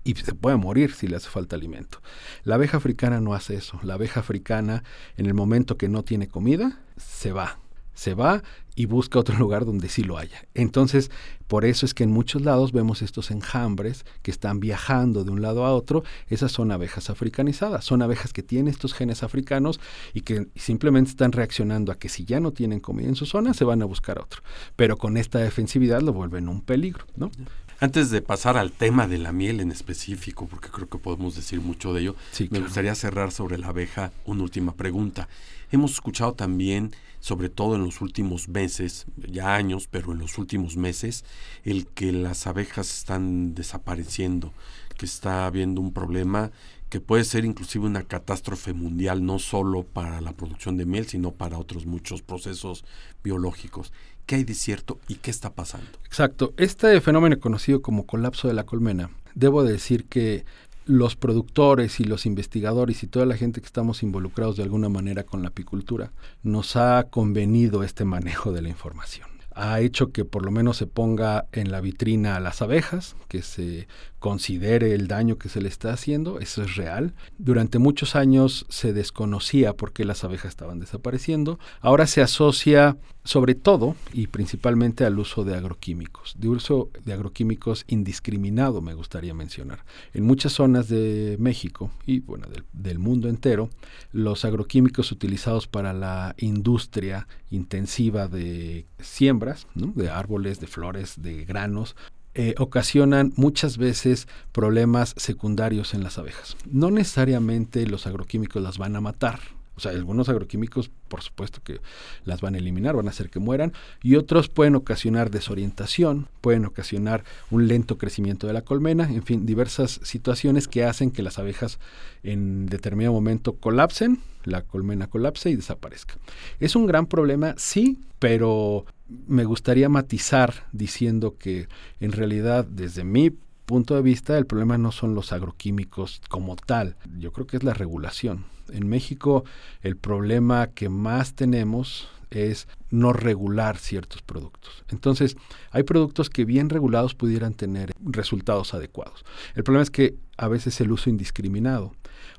y 0.05 0.15
se 0.15 0.33
puede 0.33 0.57
morir 0.59 0.95
si 0.95 1.09
le 1.09 1.17
hace 1.17 1.29
falta 1.29 1.57
alimento. 1.57 2.01
La 2.45 2.55
abeja 2.55 2.77
africana 2.77 3.21
no 3.21 3.35
hace 3.35 3.57
eso. 3.57 3.81
La 3.83 3.95
abeja 3.95 4.21
africana, 4.21 4.85
en 5.17 5.27
el 5.27 5.35
momento 5.35 5.77
que 5.77 5.89
no 5.89 6.05
tiene 6.05 6.29
comida, 6.29 6.79
se 6.99 7.33
va, 7.33 7.59
se 7.97 8.15
va 8.15 8.45
y 8.77 8.85
busca 8.85 9.19
otro 9.19 9.37
lugar 9.39 9.65
donde 9.65 9.89
sí 9.89 10.05
lo 10.05 10.19
haya. 10.19 10.47
Entonces, 10.55 11.11
por 11.49 11.65
eso 11.65 11.87
es 11.87 11.95
que 11.95 12.05
en 12.05 12.13
muchos 12.13 12.43
lados 12.43 12.73
vemos 12.73 13.03
estos 13.03 13.31
enjambres 13.31 14.05
que 14.23 14.31
están 14.31 14.61
viajando 14.61 15.25
de 15.25 15.31
un 15.31 15.43
lado 15.43 15.65
a 15.65 15.75
otro. 15.75 16.05
Esas 16.29 16.53
son 16.53 16.71
abejas 16.71 17.11
africanizadas, 17.11 17.85
son 17.85 18.03
abejas 18.03 18.33
que 18.33 18.43
tienen 18.43 18.69
estos 18.69 18.95
genes 18.95 19.23
africanos 19.23 19.81
y 20.13 20.21
que 20.21 20.47
simplemente 20.55 21.11
están 21.11 21.33
reaccionando 21.33 21.91
a 21.91 21.99
que 21.99 22.09
si 22.09 22.25
ya 22.25 22.39
no 22.39 22.53
tienen 22.53 22.81
comida 22.81 23.09
en 23.09 23.17
su 23.17 23.27
zona, 23.27 23.55
se 23.55 23.65
van 23.65 23.83
a 23.83 23.87
buscar 23.87 24.19
otro. 24.19 24.43
Pero 24.77 24.97
con 24.99 25.17
esta 25.17 25.39
defensividad 25.39 26.03
lo 26.03 26.13
vuelven 26.13 26.49
un 26.49 26.61
peligro, 26.61 27.07
¿no? 27.17 27.31
Antes 27.79 28.09
de 28.09 28.23
pasar 28.23 28.57
al 28.57 28.73
tema 28.73 29.07
de 29.07 29.19
la 29.19 29.33
miel 29.33 29.61
en 29.61 29.71
específico, 29.71 30.47
porque 30.47 30.71
creo 30.71 30.89
que 30.89 30.97
podemos 30.97 31.37
decir 31.37 31.61
mucho 31.61 31.93
de 31.93 32.01
ello, 32.01 32.17
me 32.49 32.61
gustaría 32.61 32.95
cerrar 32.95 33.33
sobre 33.33 33.59
la 33.59 33.69
abeja 33.69 34.13
una 34.25 34.45
última 34.45 34.75
pregunta. 34.75 35.29
Hemos 35.71 35.93
escuchado 35.93 36.33
también 36.33 36.93
sobre 37.21 37.51
todo 37.51 37.77
en 37.77 37.85
los 37.85 38.01
últimos 38.01 38.49
meses, 38.49 39.05
ya 39.17 39.55
años, 39.55 39.89
pero 39.91 40.13
en 40.13 40.19
los 40.21 40.39
últimos 40.39 40.79
meses, 40.79 41.27
el 41.65 41.87
que 41.87 42.13
las 42.13 42.47
abejas 42.47 42.91
están 42.97 43.55
desapareciendo, 43.55 44.55
que 44.97 45.05
está 45.05 45.45
habiendo 45.45 45.83
un 45.83 45.93
problema 45.93 46.53
que 46.89 47.01
puede 47.01 47.25
ser 47.25 47.45
inclusive 47.45 47.85
una 47.85 48.05
catástrofe 48.05 48.73
mundial, 48.73 49.27
no 49.27 49.39
solo 49.39 49.83
para 49.83 50.21
la 50.21 50.33
producción 50.33 50.77
de 50.77 50.87
miel, 50.87 51.09
sino 51.09 51.33
para 51.33 51.59
otros 51.59 51.85
muchos 51.85 52.23
procesos 52.23 52.85
biológicos. 53.25 53.93
¿Qué 54.27 54.35
hay 54.35 54.45
de 54.45 54.55
cierto 54.55 54.99
y 55.09 55.15
qué 55.17 55.31
está 55.31 55.55
pasando? 55.55 55.87
Exacto. 56.05 56.53
Este 56.57 57.01
fenómeno 57.01 57.39
conocido 57.39 57.81
como 57.81 58.07
colapso 58.07 58.49
de 58.49 58.55
la 58.55 58.65
colmena, 58.65 59.11
debo 59.35 59.63
decir 59.63 60.07
que 60.07 60.45
los 60.85 61.17
productores 61.17 62.01
y 62.01 62.05
los 62.05 62.27
investigadores 62.27 63.03
y 63.03 63.07
toda 63.07 63.27
la 63.27 63.37
gente 63.37 63.61
que 63.61 63.67
estamos 63.67 64.03
involucrados 64.03 64.57
de 64.57 64.63
alguna 64.65 64.89
manera 64.89 65.25
con 65.25 65.43
la 65.43 65.49
apicultura 65.49 66.13
nos 66.43 66.77
ha 66.77 67.05
convenido 67.11 67.83
este 67.83 68.05
manejo 68.05 68.53
de 68.53 68.63
la 68.63 68.69
información 68.69 69.37
ha 69.57 69.81
hecho 69.81 70.13
que 70.13 70.27
por 70.27 70.45
lo 70.45 70.51
menos 70.51 70.77
se 70.77 70.87
ponga 70.87 71.47
en 71.53 71.73
la 71.73 71.81
vitrina 71.81 72.37
a 72.37 72.41
las 72.41 72.61
abejas, 72.61 73.17
que 73.27 73.41
se 73.41 73.89
considere 74.19 74.95
el 74.95 75.09
daño 75.09 75.39
que 75.39 75.49
se 75.49 75.61
le 75.61 75.69
está 75.69 75.93
haciendo, 75.93 76.41
eso 76.41 76.63
es 76.63 76.77
real. 76.77 77.15
Durante 77.39 77.79
muchos 77.79 78.17
años 78.17 78.67
se 78.69 78.93
desconocía 78.93 79.75
por 79.75 79.93
qué 79.93 80.05
las 80.05 80.25
abejas 80.25 80.51
estaban 80.51 80.79
desapareciendo. 80.79 81.59
Ahora 81.81 82.07
se 82.07 82.23
asocia 82.23 82.97
sobre 83.27 83.57
todo 83.57 83.97
y 84.13 84.29
principalmente 84.29 85.05
al 85.05 85.19
uso 85.19 85.45
de 85.45 85.57
agroquímicos, 85.57 86.37
de 86.39 86.49
uso 86.49 86.91
de 87.05 87.13
agroquímicos 87.13 87.85
indiscriminado, 87.89 88.81
me 88.81 88.95
gustaría 88.95 89.35
mencionar. 89.35 89.85
En 90.15 90.25
muchas 90.25 90.53
zonas 90.53 90.89
de 90.89 91.37
México 91.41 91.91
y 92.07 92.21
bueno, 92.21 92.47
del, 92.73 92.99
mundo 92.99 93.29
entero, 93.29 93.69
los 94.13 94.45
agroquímicos 94.45 95.11
utilizados 95.13 95.67
para 95.67 95.93
la 95.93 96.35
industria 96.39 97.27
intensiva 97.51 98.29
de 98.29 98.87
siembras, 99.01 99.67
de 99.75 100.09
árboles, 100.09 100.61
de 100.61 100.67
flores, 100.69 101.21
de 101.21 101.45
granos, 101.45 101.97
eh, 102.39 102.55
ocasionan 102.59 103.33
muchas 103.37 103.79
veces 103.79 104.29
problemas 104.53 105.15
secundarios 105.17 105.95
en 105.95 106.03
las 106.03 106.19
abejas. 106.19 106.55
No 106.71 106.91
necesariamente 106.91 107.87
los 107.87 108.07
agroquímicos 108.07 108.63
las 108.63 108.77
van 108.77 108.95
a 108.95 109.01
matar, 109.01 109.41
o 109.75 109.81
sea, 109.81 109.93
algunos 109.93 110.29
agroquímicos, 110.29 110.91
por 111.09 111.23
supuesto 111.23 111.63
que 111.65 111.81
las 112.27 112.43
van 112.43 112.55
a 112.55 112.59
eliminar, 112.59 112.95
van 112.95 113.07
a 113.07 113.11
hacer 113.11 113.31
que 113.31 113.39
mueran, 113.39 113.73
y 114.03 114.17
otros 114.17 114.51
pueden 114.51 114.75
ocasionar 114.75 115.31
desorientación, 115.31 116.29
pueden 116.43 116.67
ocasionar 116.67 117.25
un 117.51 117.69
lento 117.69 117.97
crecimiento 117.97 118.47
de 118.47 118.53
la 118.53 118.61
colmena, 118.61 119.05
en 119.05 119.23
fin, 119.23 119.47
diversas 119.47 119.99
situaciones 120.03 120.69
que 120.69 120.85
hacen 120.85 121.11
que 121.11 121.23
las 121.23 121.39
abejas 121.39 121.79
en 122.23 122.67
determinado 122.67 123.15
momento 123.15 123.55
colapsen, 123.55 124.21
la 124.45 124.61
colmena 124.61 125.07
colapse 125.07 125.49
y 125.49 125.57
desaparezca. 125.57 126.17
Es 126.61 126.77
un 126.77 126.87
gran 126.87 127.07
problema, 127.07 127.55
sí, 127.57 127.99
pero 128.19 128.85
me 129.09 129.45
gustaría 129.45 129.89
matizar 129.89 130.67
diciendo 130.73 131.37
que 131.39 131.69
en 132.01 132.13
realidad 132.13 132.65
desde 132.65 133.05
mi 133.05 133.31
punto 133.31 133.95
de 133.95 134.03
vista 134.03 134.39
el 134.39 134.47
problema 134.47 134.79
no 134.79 134.93
son 134.93 135.15
los 135.15 135.33
agroquímicos 135.33 136.21
como 136.29 136.57
tal, 136.57 136.97
yo 137.19 137.33
creo 137.33 137.47
que 137.47 137.57
es 137.57 137.65
la 137.65 137.75
regulación 137.75 138.45
en 138.73 138.89
México 138.89 139.45
el 139.83 139.97
problema 139.97 140.69
que 140.69 140.89
más 140.89 141.35
tenemos 141.35 142.09
es 142.31 142.67
no 142.91 143.13
regular 143.13 143.79
ciertos 143.79 144.23
productos. 144.23 144.85
Entonces, 144.89 145.37
hay 145.71 145.85
productos 145.85 146.29
que 146.29 146.45
bien 146.45 146.71
regulados 146.71 147.15
pudieran 147.15 147.55
tener 147.55 147.93
resultados 148.05 148.75
adecuados. 148.75 149.25
El 149.55 149.63
problema 149.63 149.85
es 149.85 149.91
que 149.91 150.17
a 150.37 150.49
veces 150.49 150.81
el 150.81 150.91
uso 150.91 151.09
indiscriminado 151.09 151.95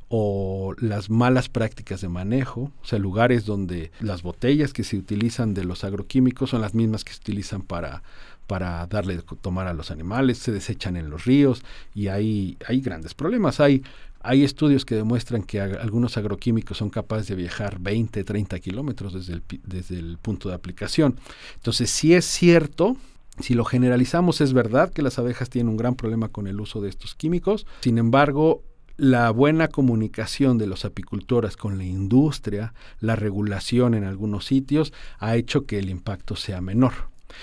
o 0.09 0.73
las 0.79 1.09
malas 1.09 1.49
prácticas 1.49 2.01
de 2.01 2.09
manejo, 2.09 2.71
o 2.81 2.85
sea, 2.85 2.99
lugares 2.99 3.45
donde 3.45 3.91
las 3.99 4.21
botellas 4.21 4.73
que 4.73 4.83
se 4.83 4.97
utilizan 4.97 5.53
de 5.53 5.65
los 5.65 5.83
agroquímicos 5.83 6.51
son 6.51 6.61
las 6.61 6.73
mismas 6.73 7.03
que 7.03 7.13
se 7.13 7.19
utilizan 7.19 7.61
para 7.61 8.03
para 8.47 8.87
darle 8.87 9.21
tomar 9.41 9.67
a 9.67 9.73
los 9.73 9.91
animales, 9.91 10.37
se 10.37 10.53
desechan 10.53 10.95
en 10.95 11.09
los 11.09 11.25
ríos 11.25 11.63
y 11.93 12.07
hay, 12.07 12.57
hay 12.65 12.79
grandes 12.79 13.13
problemas. 13.13 13.59
Hay 13.59 13.83
hay 14.19 14.43
estudios 14.43 14.83
que 14.83 14.95
demuestran 14.95 15.43
que 15.43 15.61
algunos 15.61 16.17
agroquímicos 16.17 16.77
son 16.77 16.89
capaces 16.89 17.27
de 17.27 17.35
viajar 17.35 17.79
20, 17.79 18.23
30 18.23 18.59
kilómetros 18.59 19.13
desde 19.13 19.33
el, 19.33 19.43
desde 19.63 19.99
el 19.99 20.17
punto 20.17 20.49
de 20.49 20.55
aplicación. 20.55 21.17
Entonces, 21.55 21.89
si 21.89 22.13
es 22.13 22.25
cierto, 22.25 22.97
si 23.39 23.53
lo 23.53 23.63
generalizamos, 23.63 24.41
es 24.41 24.51
verdad 24.51 24.91
que 24.91 25.01
las 25.01 25.17
abejas 25.17 25.49
tienen 25.49 25.69
un 25.69 25.77
gran 25.77 25.95
problema 25.95 26.27
con 26.27 26.47
el 26.47 26.59
uso 26.59 26.81
de 26.81 26.89
estos 26.89 27.15
químicos. 27.15 27.65
Sin 27.81 27.97
embargo, 27.97 28.63
la 28.97 29.29
buena 29.31 29.67
comunicación 29.67 30.57
de 30.57 30.67
los 30.67 30.83
apicultores 30.83 31.55
con 31.55 31.77
la 31.77 31.85
industria, 31.85 32.73
la 32.99 33.15
regulación 33.15 33.93
en 33.93 34.03
algunos 34.03 34.45
sitios, 34.45 34.91
ha 35.19 35.35
hecho 35.35 35.65
que 35.65 35.79
el 35.79 35.89
impacto 35.89 36.35
sea 36.35 36.61
menor. 36.61 36.93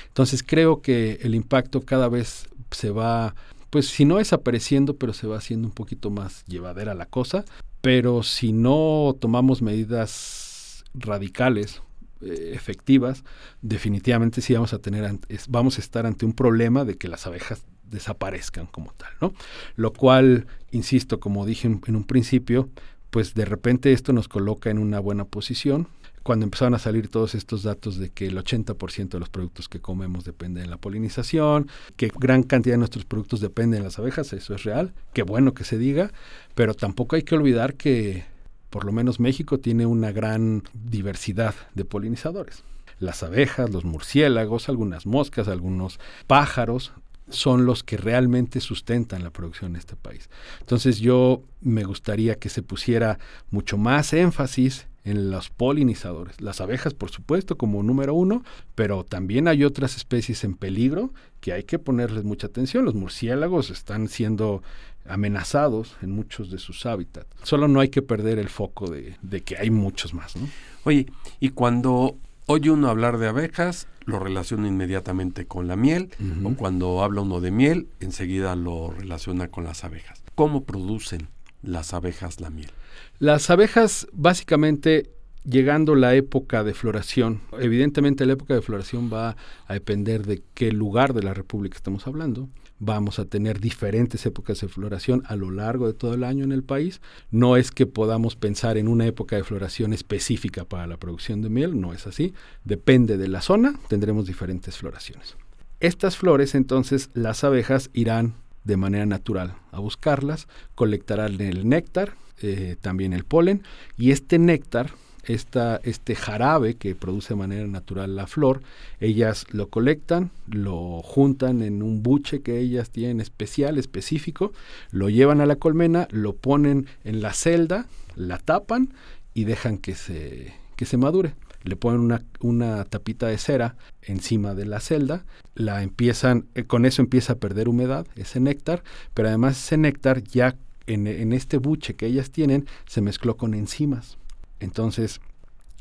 Entonces 0.08 0.42
creo 0.42 0.82
que 0.82 1.20
el 1.22 1.34
impacto 1.34 1.82
cada 1.82 2.08
vez 2.08 2.48
se 2.70 2.90
va 2.90 3.34
pues 3.70 3.88
si 3.88 4.04
no 4.04 4.18
desapareciendo, 4.18 4.96
pero 4.98 5.12
se 5.12 5.26
va 5.26 5.36
haciendo 5.36 5.66
un 5.66 5.74
poquito 5.74 6.08
más 6.08 6.44
llevadera 6.46 6.94
la 6.94 7.06
cosa. 7.06 7.44
Pero 7.80 8.22
si 8.22 8.52
no 8.52 9.16
tomamos 9.18 9.62
medidas 9.62 10.84
radicales, 10.94 11.82
eh, 12.20 12.52
efectivas, 12.54 13.24
definitivamente 13.62 14.42
sí 14.42 14.54
vamos 14.54 14.72
a 14.74 14.78
tener, 14.78 15.18
vamos 15.48 15.78
a 15.78 15.80
estar 15.80 16.06
ante 16.06 16.24
un 16.24 16.34
problema 16.34 16.84
de 16.84 16.96
que 16.96 17.08
las 17.08 17.26
abejas 17.26 17.64
desaparezcan 17.94 18.66
como 18.66 18.92
tal, 18.92 19.10
¿no? 19.20 19.32
Lo 19.76 19.92
cual, 19.92 20.46
insisto, 20.70 21.20
como 21.20 21.46
dije 21.46 21.66
en, 21.66 21.96
un 21.96 22.04
principio, 22.04 22.68
pues 23.10 23.34
de 23.34 23.46
repente 23.46 23.92
esto 23.92 24.12
nos 24.12 24.28
coloca 24.28 24.70
en 24.70 24.78
una 24.78 25.00
buena 25.00 25.24
posición. 25.24 25.88
Cuando 26.22 26.44
empezaron 26.44 26.74
a 26.74 26.78
salir 26.78 27.08
todos 27.08 27.34
estos 27.34 27.62
datos 27.62 27.98
de 27.98 28.10
que 28.10 28.26
el 28.26 28.36
80% 28.36 29.08
de 29.08 29.18
los 29.18 29.28
productos 29.28 29.68
que 29.68 29.80
comemos 29.80 30.24
dependen 30.24 30.64
de 30.64 30.70
la 30.70 30.78
polinización, 30.78 31.68
que 31.96 32.10
gran 32.18 32.42
cantidad 32.42 32.74
de 32.74 32.78
nuestros 32.78 33.04
productos 33.04 33.40
dependen 33.40 33.80
de 33.80 33.84
las 33.84 33.98
abejas, 33.98 34.32
eso 34.32 34.54
es 34.54 34.64
real, 34.64 34.94
qué 35.12 35.22
bueno 35.22 35.52
que 35.52 35.64
se 35.64 35.76
diga, 35.76 36.12
pero 36.54 36.74
tampoco 36.74 37.16
hay 37.16 37.22
que 37.22 37.34
olvidar 37.34 37.74
que 37.74 38.24
por 38.70 38.86
lo 38.86 38.92
menos 38.92 39.20
México 39.20 39.58
tiene 39.58 39.86
una 39.86 40.12
gran 40.12 40.62
diversidad 40.72 41.54
de 41.74 41.84
polinizadores 41.84 42.64
las 42.98 43.22
abejas, 43.22 43.70
los 43.70 43.84
murciélagos, 43.84 44.68
algunas 44.68 45.06
moscas, 45.06 45.48
algunos 45.48 45.98
pájaros, 46.26 46.92
son 47.28 47.66
los 47.66 47.82
que 47.82 47.96
realmente 47.96 48.60
sustentan 48.60 49.22
la 49.22 49.30
producción 49.30 49.72
en 49.72 49.76
este 49.76 49.96
país. 49.96 50.28
Entonces 50.60 50.98
yo 50.98 51.42
me 51.60 51.84
gustaría 51.84 52.36
que 52.36 52.48
se 52.48 52.62
pusiera 52.62 53.18
mucho 53.50 53.78
más 53.78 54.12
énfasis 54.12 54.86
en 55.04 55.30
los 55.30 55.50
polinizadores. 55.50 56.40
Las 56.40 56.60
abejas, 56.60 56.94
por 56.94 57.10
supuesto, 57.10 57.56
como 57.56 57.82
número 57.82 58.14
uno, 58.14 58.42
pero 58.74 59.04
también 59.04 59.48
hay 59.48 59.64
otras 59.64 59.96
especies 59.96 60.44
en 60.44 60.54
peligro 60.54 61.12
que 61.40 61.52
hay 61.52 61.64
que 61.64 61.78
ponerles 61.78 62.24
mucha 62.24 62.46
atención. 62.46 62.84
Los 62.84 62.94
murciélagos 62.94 63.70
están 63.70 64.08
siendo 64.08 64.62
amenazados 65.06 65.96
en 66.00 66.10
muchos 66.10 66.50
de 66.50 66.58
sus 66.58 66.86
hábitats. 66.86 67.28
Solo 67.42 67.68
no 67.68 67.80
hay 67.80 67.90
que 67.90 68.00
perder 68.00 68.38
el 68.38 68.48
foco 68.48 68.90
de, 68.90 69.42
que 69.42 69.58
hay 69.58 69.68
muchos 69.70 70.14
más. 70.14 70.36
¿no? 70.36 70.48
Oye, 70.84 71.06
y 71.38 71.50
cuando 71.50 72.16
Oye 72.46 72.70
uno 72.70 72.90
hablar 72.90 73.16
de 73.16 73.26
abejas, 73.26 73.88
lo 74.06 74.18
relaciona 74.18 74.68
inmediatamente 74.68 75.46
con 75.46 75.66
la 75.66 75.76
miel, 75.76 76.10
o 76.44 76.54
cuando 76.54 77.02
habla 77.02 77.22
uno 77.22 77.40
de 77.40 77.50
miel, 77.50 77.88
enseguida 78.00 78.54
lo 78.56 78.90
relaciona 78.90 79.48
con 79.48 79.64
las 79.64 79.84
abejas. 79.84 80.22
¿Cómo 80.34 80.64
producen 80.64 81.28
las 81.62 81.94
abejas 81.94 82.40
la 82.40 82.50
miel? 82.50 82.70
Las 83.18 83.50
abejas 83.50 84.06
básicamente 84.12 85.10
llegando 85.44 85.94
la 85.94 86.14
época 86.14 86.64
de 86.64 86.74
floración, 86.74 87.40
evidentemente 87.58 88.26
la 88.26 88.32
época 88.32 88.54
de 88.54 88.62
floración 88.62 89.10
va 89.12 89.36
a 89.66 89.72
depender 89.74 90.26
de 90.26 90.42
qué 90.54 90.72
lugar 90.72 91.12
de 91.12 91.22
la 91.22 91.34
República 91.34 91.76
estamos 91.76 92.06
hablando 92.06 92.48
vamos 92.78 93.18
a 93.18 93.24
tener 93.24 93.60
diferentes 93.60 94.24
épocas 94.26 94.60
de 94.60 94.68
floración 94.68 95.22
a 95.26 95.36
lo 95.36 95.50
largo 95.50 95.86
de 95.86 95.94
todo 95.94 96.14
el 96.14 96.24
año 96.24 96.44
en 96.44 96.52
el 96.52 96.62
país. 96.62 97.00
No 97.30 97.56
es 97.56 97.70
que 97.70 97.86
podamos 97.86 98.36
pensar 98.36 98.76
en 98.76 98.88
una 98.88 99.06
época 99.06 99.36
de 99.36 99.44
floración 99.44 99.92
específica 99.92 100.64
para 100.64 100.86
la 100.86 100.96
producción 100.96 101.42
de 101.42 101.50
miel, 101.50 101.80
no 101.80 101.92
es 101.92 102.06
así. 102.06 102.34
Depende 102.64 103.16
de 103.16 103.28
la 103.28 103.40
zona, 103.40 103.78
tendremos 103.88 104.26
diferentes 104.26 104.76
floraciones. 104.76 105.36
Estas 105.80 106.16
flores 106.16 106.54
entonces 106.54 107.10
las 107.14 107.44
abejas 107.44 107.90
irán 107.92 108.34
de 108.64 108.76
manera 108.76 109.06
natural 109.06 109.56
a 109.70 109.80
buscarlas, 109.80 110.48
colectarán 110.74 111.40
el 111.40 111.68
néctar, 111.68 112.14
eh, 112.40 112.76
también 112.80 113.12
el 113.12 113.24
polen, 113.24 113.62
y 113.96 114.10
este 114.10 114.38
néctar 114.38 114.92
este 115.26 116.14
jarabe 116.14 116.74
que 116.76 116.94
produce 116.94 117.34
de 117.34 117.38
manera 117.38 117.66
natural 117.66 118.16
la 118.16 118.26
flor, 118.26 118.62
ellas 119.00 119.46
lo 119.50 119.68
colectan, 119.68 120.30
lo 120.48 121.02
juntan 121.02 121.62
en 121.62 121.82
un 121.82 122.02
buche 122.02 122.42
que 122.42 122.58
ellas 122.58 122.90
tienen 122.90 123.20
especial, 123.20 123.78
específico, 123.78 124.52
lo 124.90 125.08
llevan 125.08 125.40
a 125.40 125.46
la 125.46 125.56
colmena, 125.56 126.08
lo 126.10 126.34
ponen 126.34 126.86
en 127.04 127.20
la 127.22 127.32
celda, 127.32 127.86
la 128.16 128.38
tapan 128.38 128.92
y 129.34 129.44
dejan 129.44 129.78
que 129.78 129.94
se, 129.94 130.54
que 130.76 130.84
se 130.84 130.96
madure. 130.96 131.34
Le 131.62 131.76
ponen 131.76 132.00
una, 132.00 132.22
una 132.40 132.84
tapita 132.84 133.26
de 133.26 133.38
cera 133.38 133.76
encima 134.02 134.54
de 134.54 134.66
la 134.66 134.80
celda, 134.80 135.24
la 135.54 135.82
empiezan, 135.82 136.46
eh, 136.54 136.64
con 136.64 136.84
eso 136.84 137.00
empieza 137.00 137.34
a 137.34 137.36
perder 137.36 137.68
humedad, 137.70 138.06
ese 138.16 138.38
néctar, 138.38 138.82
pero 139.14 139.28
además 139.28 139.56
ese 139.56 139.78
néctar 139.78 140.22
ya 140.22 140.56
en, 140.86 141.06
en 141.06 141.32
este 141.32 141.56
buche 141.56 141.96
que 141.96 142.06
ellas 142.06 142.30
tienen 142.30 142.66
se 142.86 143.00
mezcló 143.00 143.38
con 143.38 143.54
enzimas 143.54 144.18
entonces, 144.60 145.20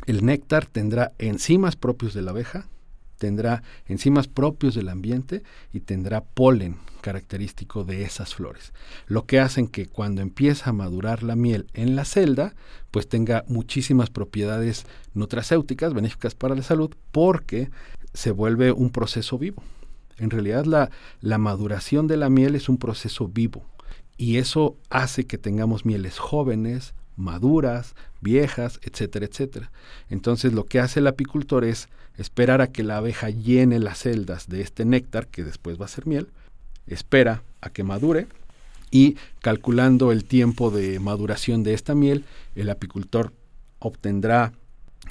el 0.05 0.25
néctar 0.25 0.65
tendrá 0.65 1.13
enzimas 1.17 1.75
propios 1.75 2.13
de 2.13 2.21
la 2.21 2.31
abeja, 2.31 2.67
tendrá 3.17 3.63
enzimas 3.85 4.27
propios 4.27 4.75
del 4.75 4.89
ambiente 4.89 5.43
y 5.71 5.79
tendrá 5.79 6.23
polen 6.23 6.77
característico 7.01 7.83
de 7.83 8.03
esas 8.03 8.35
flores. 8.35 8.73
Lo 9.07 9.25
que 9.25 9.39
hacen 9.39 9.67
que 9.67 9.87
cuando 9.87 10.21
empieza 10.21 10.69
a 10.69 10.73
madurar 10.73 11.23
la 11.23 11.35
miel 11.35 11.67
en 11.73 11.95
la 11.95 12.05
celda, 12.05 12.53
pues 12.91 13.07
tenga 13.07 13.45
muchísimas 13.47 14.09
propiedades 14.09 14.85
nutracéuticas 15.13 15.93
benéficas 15.93 16.35
para 16.35 16.55
la 16.55 16.63
salud 16.63 16.91
porque 17.11 17.69
se 18.13 18.31
vuelve 18.31 18.71
un 18.71 18.89
proceso 18.89 19.37
vivo. 19.37 19.63
En 20.17 20.29
realidad 20.29 20.65
la, 20.65 20.91
la 21.21 21.37
maduración 21.37 22.07
de 22.07 22.17
la 22.17 22.29
miel 22.29 22.55
es 22.55 22.69
un 22.69 22.77
proceso 22.77 23.27
vivo 23.27 23.65
y 24.17 24.37
eso 24.37 24.77
hace 24.89 25.25
que 25.25 25.37
tengamos 25.37 25.85
mieles 25.85 26.19
jóvenes, 26.19 26.93
maduras, 27.15 27.95
viejas, 28.21 28.79
etcétera, 28.83 29.25
etcétera. 29.25 29.71
Entonces 30.09 30.53
lo 30.53 30.65
que 30.65 30.79
hace 30.79 30.99
el 30.99 31.07
apicultor 31.07 31.63
es 31.63 31.89
esperar 32.17 32.61
a 32.61 32.67
que 32.67 32.83
la 32.83 32.97
abeja 32.97 33.29
llene 33.29 33.79
las 33.79 33.99
celdas 33.99 34.47
de 34.47 34.61
este 34.61 34.85
néctar, 34.85 35.27
que 35.27 35.43
después 35.43 35.79
va 35.79 35.85
a 35.85 35.89
ser 35.89 36.07
miel, 36.07 36.29
espera 36.87 37.43
a 37.61 37.69
que 37.69 37.83
madure 37.83 38.27
y 38.91 39.17
calculando 39.41 40.11
el 40.11 40.25
tiempo 40.25 40.69
de 40.69 40.99
maduración 40.99 41.63
de 41.63 41.73
esta 41.73 41.95
miel, 41.95 42.25
el 42.55 42.69
apicultor 42.69 43.33
obtendrá 43.79 44.53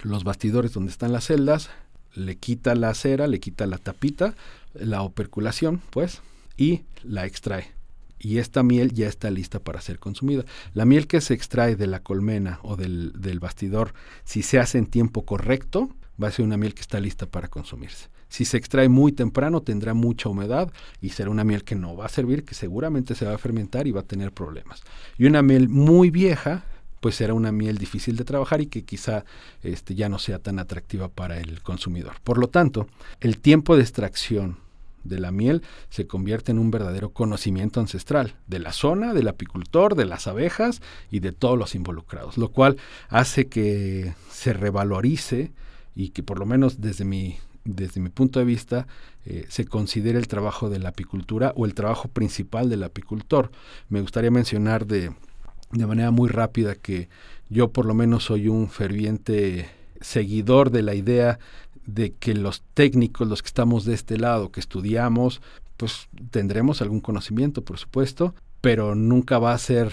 los 0.04 0.22
bastidores 0.24 0.72
donde 0.72 0.92
están 0.92 1.12
las 1.12 1.26
celdas, 1.26 1.70
le 2.14 2.36
quita 2.36 2.74
la 2.74 2.94
cera, 2.94 3.26
le 3.26 3.40
quita 3.40 3.66
la 3.66 3.78
tapita, 3.78 4.34
la 4.74 5.02
operculación, 5.02 5.82
pues, 5.90 6.22
y 6.56 6.82
la 7.02 7.26
extrae 7.26 7.81
y 8.22 8.38
esta 8.38 8.62
miel 8.62 8.92
ya 8.92 9.08
está 9.08 9.30
lista 9.30 9.58
para 9.58 9.80
ser 9.80 9.98
consumida. 9.98 10.44
La 10.74 10.84
miel 10.84 11.06
que 11.06 11.20
se 11.20 11.34
extrae 11.34 11.76
de 11.76 11.88
la 11.88 12.00
colmena 12.00 12.60
o 12.62 12.76
del, 12.76 13.38
bastidor, 13.40 13.94
si 14.24 14.42
se 14.42 14.60
hace 14.60 14.78
en 14.78 14.86
tiempo 14.86 15.24
correcto, 15.24 15.90
va 16.22 16.28
a 16.28 16.30
ser 16.30 16.44
una 16.44 16.56
miel 16.56 16.74
que 16.74 16.82
está 16.82 17.00
lista 17.00 17.26
para 17.26 17.48
consumirse. 17.48 18.08
Si 18.28 18.44
se 18.44 18.56
extrae 18.56 18.88
muy 18.88 19.12
temprano 19.12 19.60
tendrá 19.60 19.92
mucha 19.92 20.28
humedad 20.28 20.72
y 21.00 21.10
será 21.10 21.30
una 21.30 21.44
miel 21.44 21.64
que 21.64 21.74
no 21.74 21.96
va 21.96 22.06
a 22.06 22.08
servir, 22.08 22.44
que 22.44 22.54
seguramente 22.54 23.14
se 23.14 23.26
va 23.26 23.34
a 23.34 23.38
fermentar 23.38 23.86
y 23.86 23.90
va 23.90 24.00
a 24.00 24.04
tener 24.04 24.32
problemas. 24.32 24.82
Y 25.18 25.26
una 25.26 25.42
miel 25.42 25.68
muy 25.68 26.10
vieja, 26.10 26.64
pues 27.00 27.16
será 27.16 27.34
una 27.34 27.50
miel 27.50 27.76
difícil 27.76 28.16
de 28.16 28.24
trabajar 28.24 28.60
y 28.60 28.66
que 28.66 28.84
quizá 28.84 29.24
este, 29.62 29.96
ya 29.96 30.08
no 30.08 30.20
sea 30.20 30.38
tan 30.38 30.60
atractiva 30.60 31.08
para 31.08 31.40
el 31.40 31.60
consumidor. 31.60 32.14
Por 32.22 32.38
lo 32.38 32.48
tanto, 32.48 32.86
el 33.20 33.38
tiempo 33.38 33.74
de 33.76 33.82
extracción 33.82 34.58
de 35.04 35.18
la 35.18 35.30
miel 35.30 35.62
se 35.88 36.06
convierte 36.06 36.52
en 36.52 36.58
un 36.58 36.70
verdadero 36.70 37.10
conocimiento 37.10 37.80
ancestral 37.80 38.36
de 38.46 38.58
la 38.58 38.72
zona, 38.72 39.14
del 39.14 39.28
apicultor, 39.28 39.94
de 39.94 40.06
las 40.06 40.26
abejas 40.26 40.80
y 41.10 41.20
de 41.20 41.32
todos 41.32 41.58
los 41.58 41.74
involucrados, 41.74 42.38
lo 42.38 42.50
cual 42.50 42.76
hace 43.08 43.48
que 43.48 44.14
se 44.30 44.52
revalorice 44.52 45.52
y 45.94 46.10
que 46.10 46.22
por 46.22 46.38
lo 46.38 46.46
menos 46.46 46.80
desde 46.80 47.04
mi, 47.04 47.38
desde 47.64 48.00
mi 48.00 48.08
punto 48.08 48.38
de 48.38 48.44
vista 48.44 48.86
eh, 49.24 49.46
se 49.48 49.66
considere 49.66 50.18
el 50.18 50.28
trabajo 50.28 50.70
de 50.70 50.78
la 50.78 50.90
apicultura 50.90 51.52
o 51.56 51.66
el 51.66 51.74
trabajo 51.74 52.08
principal 52.08 52.68
del 52.68 52.82
apicultor. 52.82 53.50
Me 53.88 54.00
gustaría 54.00 54.30
mencionar 54.30 54.86
de, 54.86 55.12
de 55.70 55.86
manera 55.86 56.10
muy 56.10 56.28
rápida 56.28 56.74
que 56.74 57.08
yo 57.48 57.72
por 57.72 57.86
lo 57.86 57.94
menos 57.94 58.24
soy 58.24 58.48
un 58.48 58.68
ferviente 58.68 59.68
seguidor 60.00 60.70
de 60.70 60.82
la 60.82 60.94
idea 60.94 61.38
de 61.86 62.14
que 62.14 62.34
los 62.34 62.62
técnicos, 62.74 63.28
los 63.28 63.42
que 63.42 63.48
estamos 63.48 63.84
de 63.84 63.94
este 63.94 64.18
lado, 64.18 64.50
que 64.50 64.60
estudiamos, 64.60 65.40
pues 65.76 66.08
tendremos 66.30 66.82
algún 66.82 67.00
conocimiento, 67.00 67.62
por 67.62 67.78
supuesto, 67.78 68.34
pero 68.60 68.94
nunca 68.94 69.38
va 69.38 69.52
a 69.52 69.58
ser 69.58 69.92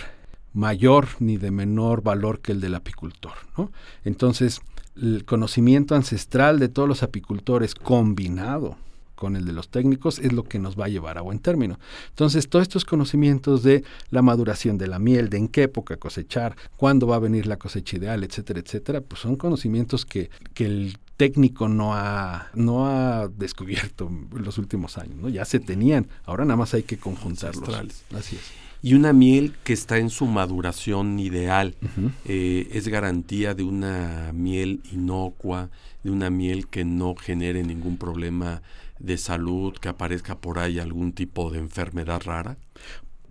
mayor 0.54 1.08
ni 1.19 1.38
de 1.38 1.52
menor 1.52 2.04
valor 2.04 2.39
que 2.41 2.52
el 2.52 2.62
del 2.62 2.75
apicultor. 2.75 3.34
¿no? 3.58 3.71
Entonces, 4.04 4.62
el 4.95 5.25
conocimiento 5.25 5.95
ancestral 5.95 6.60
de 6.60 6.69
todos 6.69 6.88
los 6.88 7.04
apicultores 7.04 7.75
combinado 7.75 8.78
con 9.15 9.36
el 9.36 9.45
de 9.45 9.52
los 9.52 9.69
técnicos 9.69 10.17
es 10.19 10.32
lo 10.32 10.43
que 10.43 10.60
nos 10.60 10.80
va 10.80 10.86
a 10.86 10.89
llevar 10.89 11.17
a 11.17 11.21
buen 11.21 11.39
término. 11.39 11.78
Entonces, 12.10 12.47
todos 12.47 12.63
estos 12.63 12.86
conocimientos 12.86 13.63
de 13.63 13.84
la 14.12 14.21
maduración 14.21 14.78
de 14.78 14.88
la 14.88 14.97
miel, 14.97 15.30
de 15.30 15.38
en 15.38 15.47
qué 15.49 15.63
época 15.63 15.97
cosechar, 15.97 16.56
cuándo 16.78 17.06
va 17.06 17.17
a 17.17 17.19
venir 17.19 17.45
la 17.45 17.58
cosecha 17.58 17.97
ideal, 17.97 18.23
etcétera, 18.23 18.62
etcétera, 18.62 19.02
pues 19.02 19.21
son 19.21 19.36
conocimientos 19.36 20.06
que, 20.06 20.30
que 20.54 20.65
el 20.65 20.97
técnico 21.19 21.67
no 21.67 21.93
ha, 21.93 22.47
no 22.55 22.88
ha 22.88 23.27
descubierto 23.27 24.08
en 24.08 24.41
los 24.41 24.58
últimos 24.58 24.97
años, 24.97 25.17
¿no? 25.17 25.27
Ya 25.27 25.43
se 25.43 25.60
tenían, 25.60 26.08
ahora 26.23 26.45
nada 26.45 26.55
más 26.55 26.73
hay 26.73 26.84
que 26.84 26.97
conjuntarlos. 26.97 27.69
Así 28.17 28.38
es. 28.38 28.41
Y 28.82 28.93
una 28.93 29.12
miel 29.12 29.53
que 29.65 29.73
está 29.73 29.97
en 29.97 30.10
su 30.10 30.25
maduración 30.27 31.19
ideal 31.19 31.75
eh, 32.23 32.69
es 32.71 32.88
garantía 32.88 33.53
de 33.53 33.63
una 33.63 34.32
miel 34.34 34.79
inocua, 34.93 35.69
de 36.05 36.12
una 36.12 36.29
miel 36.29 36.67
que 36.67 36.86
no 36.86 37.13
genere 37.15 37.63
ningún 37.63 37.97
problema 37.97 38.62
de 38.99 39.17
salud, 39.17 39.73
que 39.73 39.89
aparezca 39.89 40.38
por 40.38 40.58
ahí 40.58 40.79
algún 40.79 41.12
tipo 41.12 41.51
de 41.51 41.60
enfermedad 41.60 42.21
rara? 42.23 42.55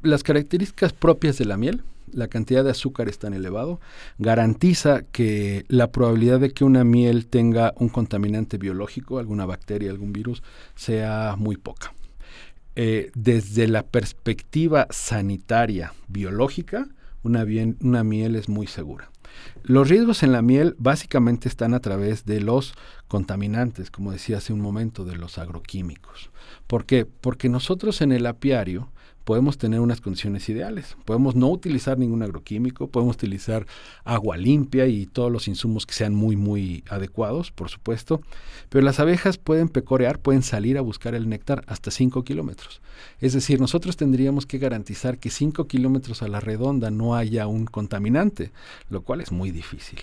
Las 0.02 0.22
características 0.22 0.92
propias 0.92 1.38
de 1.38 1.46
la 1.46 1.56
miel, 1.56 1.82
la 2.12 2.28
cantidad 2.28 2.64
de 2.64 2.70
azúcar 2.70 3.08
es 3.08 3.18
tan 3.18 3.34
elevado, 3.34 3.80
garantiza 4.18 5.02
que 5.02 5.64
la 5.68 5.90
probabilidad 5.92 6.40
de 6.40 6.50
que 6.52 6.64
una 6.64 6.84
miel 6.84 7.26
tenga 7.26 7.72
un 7.76 7.88
contaminante 7.88 8.58
biológico, 8.58 9.18
alguna 9.18 9.46
bacteria, 9.46 9.90
algún 9.90 10.12
virus, 10.12 10.42
sea 10.74 11.36
muy 11.38 11.56
poca. 11.56 11.92
eh, 12.80 13.10
desde 13.16 13.66
la 13.66 13.82
perspectiva 13.82 14.86
sanitaria, 14.90 15.94
biológica, 16.06 16.86
una, 17.24 17.44
una 17.80 18.04
miel 18.04 18.36
es 18.36 18.48
muy 18.48 18.68
segura. 18.68 19.10
Los 19.64 19.88
riesgos 19.88 20.22
en 20.22 20.30
la 20.30 20.42
miel 20.42 20.76
básicamente 20.78 21.48
están 21.48 21.74
a 21.74 21.80
través 21.80 22.24
de 22.24 22.40
los 22.40 22.74
contaminantes, 23.08 23.90
como 23.90 24.12
decía 24.12 24.38
hace 24.38 24.52
un 24.52 24.60
momento, 24.60 25.04
de 25.04 25.16
los 25.16 25.38
agroquímicos. 25.38 26.30
¿Por 26.68 26.86
qué? 26.86 27.04
Porque 27.04 27.48
nosotros 27.48 28.00
en 28.00 28.12
el 28.12 28.24
apiario 28.26 28.92
podemos 29.28 29.58
tener 29.58 29.80
unas 29.80 30.00
condiciones 30.00 30.48
ideales. 30.48 30.96
Podemos 31.04 31.36
no 31.36 31.50
utilizar 31.50 31.98
ningún 31.98 32.22
agroquímico, 32.22 32.86
podemos 32.88 33.16
utilizar 33.16 33.66
agua 34.02 34.38
limpia 34.38 34.86
y 34.86 35.04
todos 35.04 35.30
los 35.30 35.48
insumos 35.48 35.84
que 35.84 35.92
sean 35.92 36.14
muy, 36.14 36.34
muy 36.34 36.82
adecuados, 36.88 37.50
por 37.50 37.68
supuesto. 37.68 38.22
Pero 38.70 38.86
las 38.86 39.00
abejas 39.00 39.36
pueden 39.36 39.68
pecorear, 39.68 40.18
pueden 40.18 40.42
salir 40.42 40.78
a 40.78 40.80
buscar 40.80 41.14
el 41.14 41.28
néctar 41.28 41.62
hasta 41.66 41.90
5 41.90 42.24
kilómetros. 42.24 42.80
Es 43.20 43.34
decir, 43.34 43.60
nosotros 43.60 43.98
tendríamos 43.98 44.46
que 44.46 44.56
garantizar 44.56 45.18
que 45.18 45.28
5 45.28 45.66
kilómetros 45.66 46.22
a 46.22 46.28
la 46.28 46.40
redonda 46.40 46.90
no 46.90 47.14
haya 47.14 47.46
un 47.46 47.66
contaminante, 47.66 48.50
lo 48.88 49.02
cual 49.02 49.20
es 49.20 49.30
muy 49.30 49.50
difícil. 49.50 49.98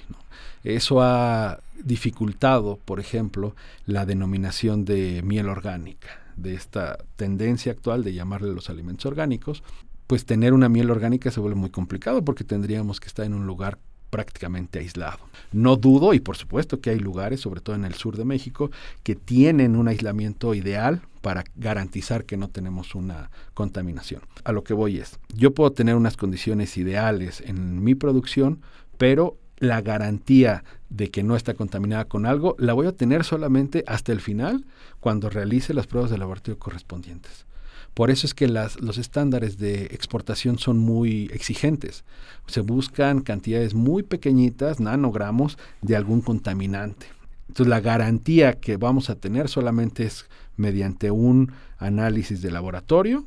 Eso 0.64 1.02
ha 1.02 1.62
dificultado, 1.84 2.78
por 2.86 3.00
ejemplo, 3.00 3.56
la 3.88 4.06
denominación 4.06 4.86
de 4.86 5.24
miel 5.24 5.50
orgánica 5.50 6.25
de 6.36 6.54
esta 6.54 6.98
tendencia 7.16 7.72
actual 7.72 8.04
de 8.04 8.14
llamarle 8.14 8.54
los 8.54 8.70
alimentos 8.70 9.06
orgánicos, 9.06 9.64
pues 10.08 10.26
tener 10.26 10.54
una 10.54 10.70
miel 10.70 10.92
orgánica 10.92 11.32
se 11.32 11.40
vuelve 11.40 11.60
muy 11.60 11.70
complicado 11.70 12.24
porque 12.24 12.44
tendríamos 12.44 13.00
que 13.00 13.08
estar 13.08 13.26
en 13.26 13.34
un 13.34 13.48
lugar 13.48 13.80
prácticamente 14.10 14.80
aislado. 14.80 15.20
No 15.52 15.76
dudo, 15.76 16.14
y 16.14 16.20
por 16.20 16.38
supuesto 16.38 16.80
que 16.80 16.90
hay 16.90 17.00
lugares, 17.00 17.42
sobre 17.42 17.60
todo 17.60 17.76
en 17.76 17.86
el 17.86 17.96
sur 17.96 18.16
de 18.16 18.24
México, 18.24 18.72
que 19.04 19.16
tienen 19.16 19.76
un 19.76 19.88
aislamiento 19.88 20.54
ideal 20.54 21.02
para 21.22 21.44
garantizar 21.56 22.24
que 22.24 22.38
no 22.38 22.48
tenemos 22.48 22.96
una 22.96 23.30
contaminación. 23.54 24.22
A 24.44 24.52
lo 24.52 24.64
que 24.64 24.74
voy 24.74 25.00
es, 25.00 25.20
yo 25.34 25.54
puedo 25.54 25.72
tener 25.72 25.96
unas 25.96 26.18
condiciones 26.18 26.78
ideales 26.78 27.42
en 27.42 27.84
mi 27.84 27.96
producción, 27.96 28.62
pero 28.98 29.38
la 29.58 29.82
garantía 29.82 30.64
de 30.90 31.10
que 31.10 31.24
no 31.24 31.36
está 31.36 31.54
contaminada 31.54 32.06
con 32.06 32.26
algo 32.26 32.56
la 32.60 32.74
voy 32.74 32.88
a 32.88 32.92
tener 32.92 33.24
solamente 33.24 33.84
hasta 33.88 34.12
el 34.12 34.22
final 34.22 34.66
cuando 35.06 35.30
realice 35.30 35.76
las 35.76 35.86
pruebas 35.86 36.10
de 36.10 36.18
laboratorio 36.18 36.58
correspondientes. 36.58 37.46
Por 37.94 38.10
eso 38.10 38.26
es 38.26 38.34
que 38.34 38.48
los 38.48 38.98
estándares 38.98 39.60
de 39.60 39.84
exportación 39.92 40.58
son 40.58 40.80
muy 40.80 41.30
exigentes. 41.32 42.04
Se 42.48 42.62
buscan 42.62 43.22
cantidades 43.22 43.76
muy 43.76 44.02
pequeñitas, 44.02 44.80
nanogramos, 44.80 45.60
de 45.84 45.96
algún 45.96 46.22
contaminante. 46.22 47.06
Entonces 47.48 47.68
la 47.68 47.82
garantía 47.82 48.54
que 48.54 48.78
vamos 48.78 49.12
a 49.12 49.16
tener 49.16 49.48
solamente 49.48 50.06
es 50.06 50.26
mediante 50.58 51.12
un 51.12 51.52
análisis 51.78 52.42
de 52.42 52.50
laboratorio 52.50 53.26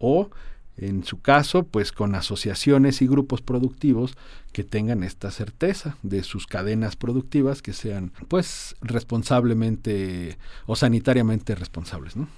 o 0.00 0.28
en 0.76 1.04
su 1.04 1.20
caso, 1.20 1.64
pues 1.64 1.92
con 1.92 2.14
asociaciones 2.14 3.02
y 3.02 3.06
grupos 3.06 3.42
productivos 3.42 4.16
que 4.52 4.64
tengan 4.64 5.02
esta 5.02 5.30
certeza 5.30 5.96
de 6.02 6.22
sus 6.22 6.46
cadenas 6.46 6.96
productivas 6.96 7.62
que 7.62 7.72
sean 7.72 8.12
pues 8.28 8.74
responsablemente 8.80 10.38
o 10.66 10.76
sanitariamente 10.76 11.54
responsables. 11.54 12.16
¿no? 12.16 12.28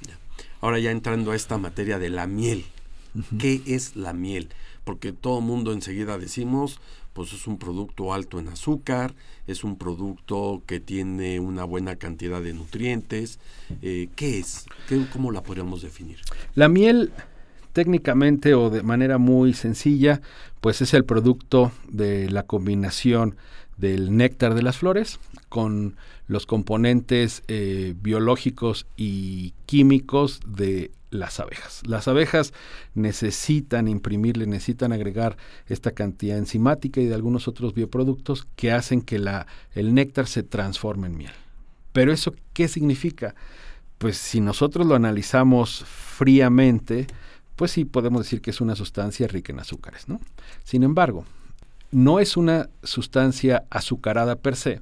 Ahora 0.61 0.79
ya 0.79 0.91
entrando 0.91 1.31
a 1.31 1.37
esta 1.37 1.59
materia 1.59 1.99
de 1.99 2.11
la 2.11 2.27
miel, 2.27 2.65
¿qué 3.39 3.63
es 3.67 3.97
la 3.97 4.13
miel? 4.13 4.49
Porque 4.85 5.13
todo 5.13 5.41
mundo 5.41 5.73
enseguida 5.73 6.19
decimos, 6.19 6.81
pues 7.15 7.33
es 7.33 7.47
un 7.47 7.59
producto 7.59 8.13
alto 8.13 8.41
en 8.41 8.49
azúcar, 8.49 9.15
es 9.47 9.65
un 9.65 9.77
producto 9.77 10.63
que 10.67 10.81
tiene 10.81 11.39
una 11.41 11.65
buena 11.65 11.97
cantidad 11.97 12.43
de 12.43 12.53
nutrientes. 12.53 13.39
Eh, 13.83 14.09
¿Qué 14.17 14.41
es? 14.41 14.67
¿Cómo 15.13 15.31
la 15.31 15.43
podríamos 15.43 15.81
definir? 15.81 16.19
La 16.55 16.69
miel 16.69 17.13
técnicamente 17.75 18.55
o 18.55 18.71
de 18.71 18.83
manera 18.83 19.19
muy 19.19 19.53
sencilla, 19.53 20.23
pues 20.63 20.81
es 20.81 20.95
el 20.95 21.05
producto 21.05 21.73
de 21.89 22.31
la 22.31 22.45
combinación 22.45 23.37
del 23.77 24.17
néctar 24.17 24.55
de 24.55 24.63
las 24.63 24.79
flores 24.79 25.19
con 25.49 25.97
los 26.29 26.47
componentes 26.47 27.43
eh, 27.49 27.95
biológicos 28.01 28.87
y 28.97 29.53
químicos 29.67 30.41
de 30.47 30.93
las 31.11 31.41
abejas. 31.41 31.83
Las 31.85 32.07
abejas 32.07 32.53
necesitan 32.95 33.89
imprimirle, 33.89 34.47
necesitan 34.47 34.93
agregar 34.93 35.37
esta 35.67 35.91
cantidad 35.91 36.39
enzimática 36.39 37.01
y 37.01 37.07
de 37.07 37.15
algunos 37.15 37.49
otros 37.49 37.75
bioproductos 37.75 38.47
que 38.55 38.71
hacen 38.71 39.03
que 39.03 39.19
la, 39.19 39.49
el 39.75 39.95
néctar 39.95 40.29
se 40.29 40.45
transforme 40.45 41.09
en 41.09 41.17
miel. 41.17 41.33
Pero 41.93 42.13
eso, 42.13 42.35
¿qué 42.53 42.69
significa? 42.69 43.35
Pues 43.99 44.17
si 44.17 44.41
nosotros 44.41 44.87
lo 44.87 44.95
analizamos 44.95 45.85
fríamente, 45.85 47.09
pues 47.57 47.71
sí 47.71 47.85
podemos 47.85 48.23
decir 48.23 48.41
que 48.41 48.51
es 48.51 48.61
una 48.61 48.77
sustancia 48.77 49.27
rica 49.27 49.53
en 49.53 49.61
azúcares, 49.61 50.09
¿no? 50.09 50.21
Sin 50.65 50.83
embargo, 50.83 51.25
no 51.91 52.19
es 52.19 52.37
una 52.37 52.71
sustancia 52.83 53.65
azucarada 53.71 54.37
per 54.37 54.57
se, 54.57 54.81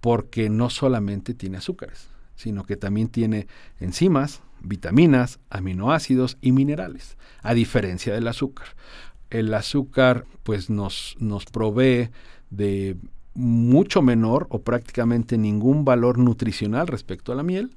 porque 0.00 0.50
no 0.50 0.68
solamente 0.68 1.32
tiene 1.32 1.56
azúcares, 1.56 2.08
sino 2.36 2.64
que 2.64 2.76
también 2.76 3.08
tiene 3.08 3.46
enzimas, 3.80 4.42
vitaminas, 4.60 5.38
aminoácidos 5.48 6.36
y 6.42 6.52
minerales, 6.52 7.16
a 7.42 7.54
diferencia 7.54 8.12
del 8.12 8.28
azúcar. 8.28 8.66
El 9.30 9.54
azúcar 9.54 10.26
pues 10.42 10.68
nos, 10.68 11.16
nos 11.18 11.46
provee 11.46 12.10
de 12.50 12.96
mucho 13.34 14.02
menor 14.02 14.46
o 14.50 14.60
prácticamente 14.60 15.38
ningún 15.38 15.84
valor 15.84 16.18
nutricional 16.18 16.86
respecto 16.86 17.32
a 17.32 17.34
la 17.34 17.42
miel, 17.42 17.74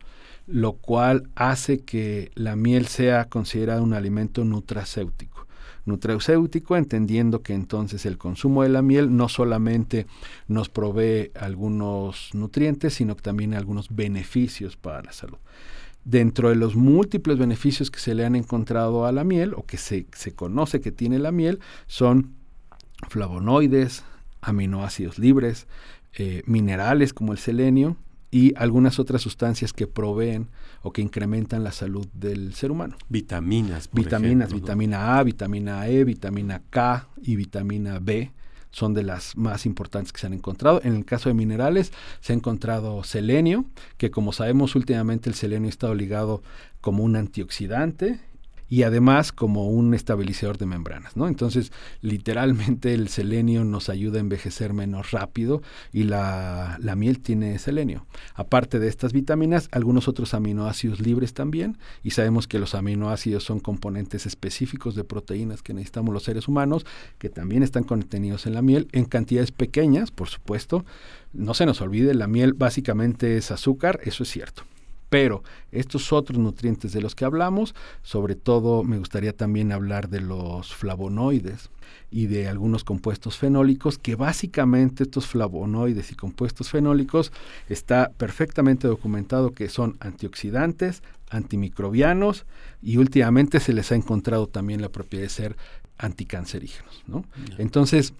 lo 0.48 0.74
cual 0.74 1.30
hace 1.36 1.80
que 1.80 2.32
la 2.36 2.56
miel 2.56 2.88
sea 2.88 3.26
considerada 3.26 3.82
un 3.82 3.94
alimento 3.94 4.46
nutracéutico. 4.46 5.46
Nutracéutico 5.86 6.76
entendiendo 6.76 7.42
que 7.42 7.54
entonces 7.54 8.06
el 8.06 8.18
consumo 8.18 8.64
de 8.64 8.70
la 8.70 8.82
miel 8.82 9.16
no 9.16 9.30
solamente 9.30 10.06
nos 10.48 10.70
provee 10.70 11.32
algunos 11.40 12.30
nutrientes, 12.34 12.94
sino 12.94 13.16
también 13.16 13.54
algunos 13.54 13.96
beneficios 13.96 14.76
para 14.76 15.02
la 15.02 15.14
salud. 15.14 15.38
Dentro 16.04 16.50
de 16.50 16.56
los 16.56 16.76
múltiples 16.76 17.38
beneficios 17.38 17.92
que 17.92 18.00
se 18.00 18.16
le 18.16 18.26
han 18.26 18.36
encontrado 18.36 19.06
a 19.06 19.12
la 19.12 19.24
miel 19.24 19.54
o 19.54 19.66
que 19.66 19.78
se, 19.78 20.06
conoce 20.36 20.82
que 20.82 20.92
tiene 20.92 21.20
la 21.20 21.32
miel 21.32 21.60
son 21.88 22.34
flavonoides, 23.10 24.04
aminoácidos 24.42 25.20
libres, 25.20 25.68
eh, 26.14 26.44
minerales 26.46 27.14
como 27.14 27.34
el 27.34 27.38
selenio, 27.38 27.98
y 28.38 28.54
algunas 28.56 29.00
otras 29.00 29.24
sustancias 29.24 29.74
que 29.74 29.88
proveen 29.88 30.50
o 30.84 30.94
que 30.94 31.02
incrementan 31.02 31.64
la 31.64 31.72
salud 31.72 32.08
del 32.14 32.54
ser 32.54 32.70
humano. 32.70 32.96
Vitaminas. 33.10 33.90
Vitaminas, 33.92 34.54
vitamina 34.54 35.18
A, 35.18 35.24
vitamina 35.24 35.88
E, 35.88 36.04
vitamina 36.04 36.62
K 36.70 37.08
y 37.24 37.36
vitamina 37.36 37.98
B 37.98 38.32
son 38.70 38.94
de 38.94 39.02
las 39.02 39.36
más 39.38 39.66
importantes 39.66 40.14
que 40.14 40.20
se 40.20 40.28
han 40.28 40.34
encontrado. 40.34 40.82
En 40.84 40.96
el 40.96 41.04
caso 41.04 41.30
de 41.30 41.34
minerales 41.34 41.92
se 42.20 42.32
ha 42.32 42.36
encontrado 42.36 43.04
selenio, 43.04 43.66
que 43.98 44.12
como 44.12 44.32
sabemos 44.32 44.76
últimamente 44.76 45.32
el 45.32 45.36
selenio 45.36 45.66
ha 45.66 45.70
estado 45.70 45.96
ligado 45.96 46.44
como 46.80 47.04
un 47.04 47.16
antioxidante 47.16 48.20
y 48.70 48.84
además 48.84 49.32
como 49.32 49.68
un 49.68 49.94
estabilizador 49.94 50.58
de 50.58 50.66
membranas, 50.66 51.16
¿no? 51.16 51.28
Entonces, 51.28 51.72
literalmente 52.02 52.94
el 52.94 53.08
selenio 53.08 53.64
nos 53.64 53.90
ayuda 53.90 54.18
a 54.18 54.22
envejecer 54.22 54.74
menos 54.74 55.12
rápido 55.12 55.62
y 55.94 56.04
la, 56.04 56.78
la, 56.82 56.96
miel 56.96 57.20
tiene 57.20 57.60
selenio. 57.60 58.06
Aparte 58.34 58.80
de 58.80 58.88
estas 58.88 59.14
vitaminas, 59.14 59.70
algunos 59.72 60.08
otros 60.08 60.34
aminoácidos 60.34 61.00
libres 61.00 61.34
también, 61.34 61.78
y 62.04 62.12
sabemos 62.12 62.48
que 62.48 62.60
los 62.60 62.76
aminoácidos 62.76 63.44
son 63.44 63.60
componentes 63.60 64.26
específicos 64.26 64.96
de 64.96 65.04
proteínas 65.04 65.62
que 65.62 65.74
necesitamos 65.74 66.14
los 66.14 66.24
seres 66.24 66.48
humanos, 66.48 66.86
que 67.18 67.30
también 67.30 67.64
están 67.64 67.84
contenidos 67.84 68.46
en 68.48 68.54
la 68.54 68.62
miel, 68.62 68.88
en 68.92 69.06
cantidades 69.06 69.52
pequeñas, 69.52 70.12
por 70.12 70.28
supuesto. 70.28 70.86
No 71.34 71.54
se 71.54 71.66
nos 71.66 71.82
olvide, 71.82 72.14
la 72.14 72.28
miel 72.28 72.54
básicamente 72.54 73.38
es 73.38 73.52
azúcar, 73.52 74.00
eso 74.04 74.24
es 74.24 74.30
cierto 74.30 74.64
pero 75.10 75.44
estos 75.72 76.12
otros 76.12 76.38
nutrientes 76.38 76.92
de 76.92 77.02
los 77.02 77.16
que 77.16 77.26
hablamos, 77.26 77.76
sobre 78.04 78.36
todo 78.36 78.84
me 78.84 78.98
gustaría 78.98 79.34
también 79.34 79.72
hablar 79.72 80.10
de 80.10 80.22
los 80.22 80.74
flavonoides 80.74 81.70
y 82.12 82.28
de 82.28 82.48
algunos 82.48 82.84
compuestos 82.84 83.38
fenólicos, 83.38 83.98
que 83.98 84.16
básicamente 84.16 85.04
estos 85.04 85.28
flavonoides 85.28 86.12
y 86.12 86.16
compuestos 86.16 86.70
fenólicos 86.70 87.32
está 87.70 88.12
perfectamente 88.18 88.88
documentado 88.88 89.52
que 89.52 89.70
son 89.70 89.98
antioxidantes, 90.00 91.04
antimicrobianos 91.30 92.46
y 92.82 92.98
últimamente 92.98 93.60
se 93.60 93.74
les 93.74 93.92
ha 93.92 93.96
encontrado 93.96 94.48
también 94.48 94.82
la 94.82 94.90
propiedad 94.90 95.24
de 95.24 95.30
ser 95.30 95.58
anticancerígenos. 95.98 97.04
¿no? 97.08 97.26
Entonces, 97.58 98.14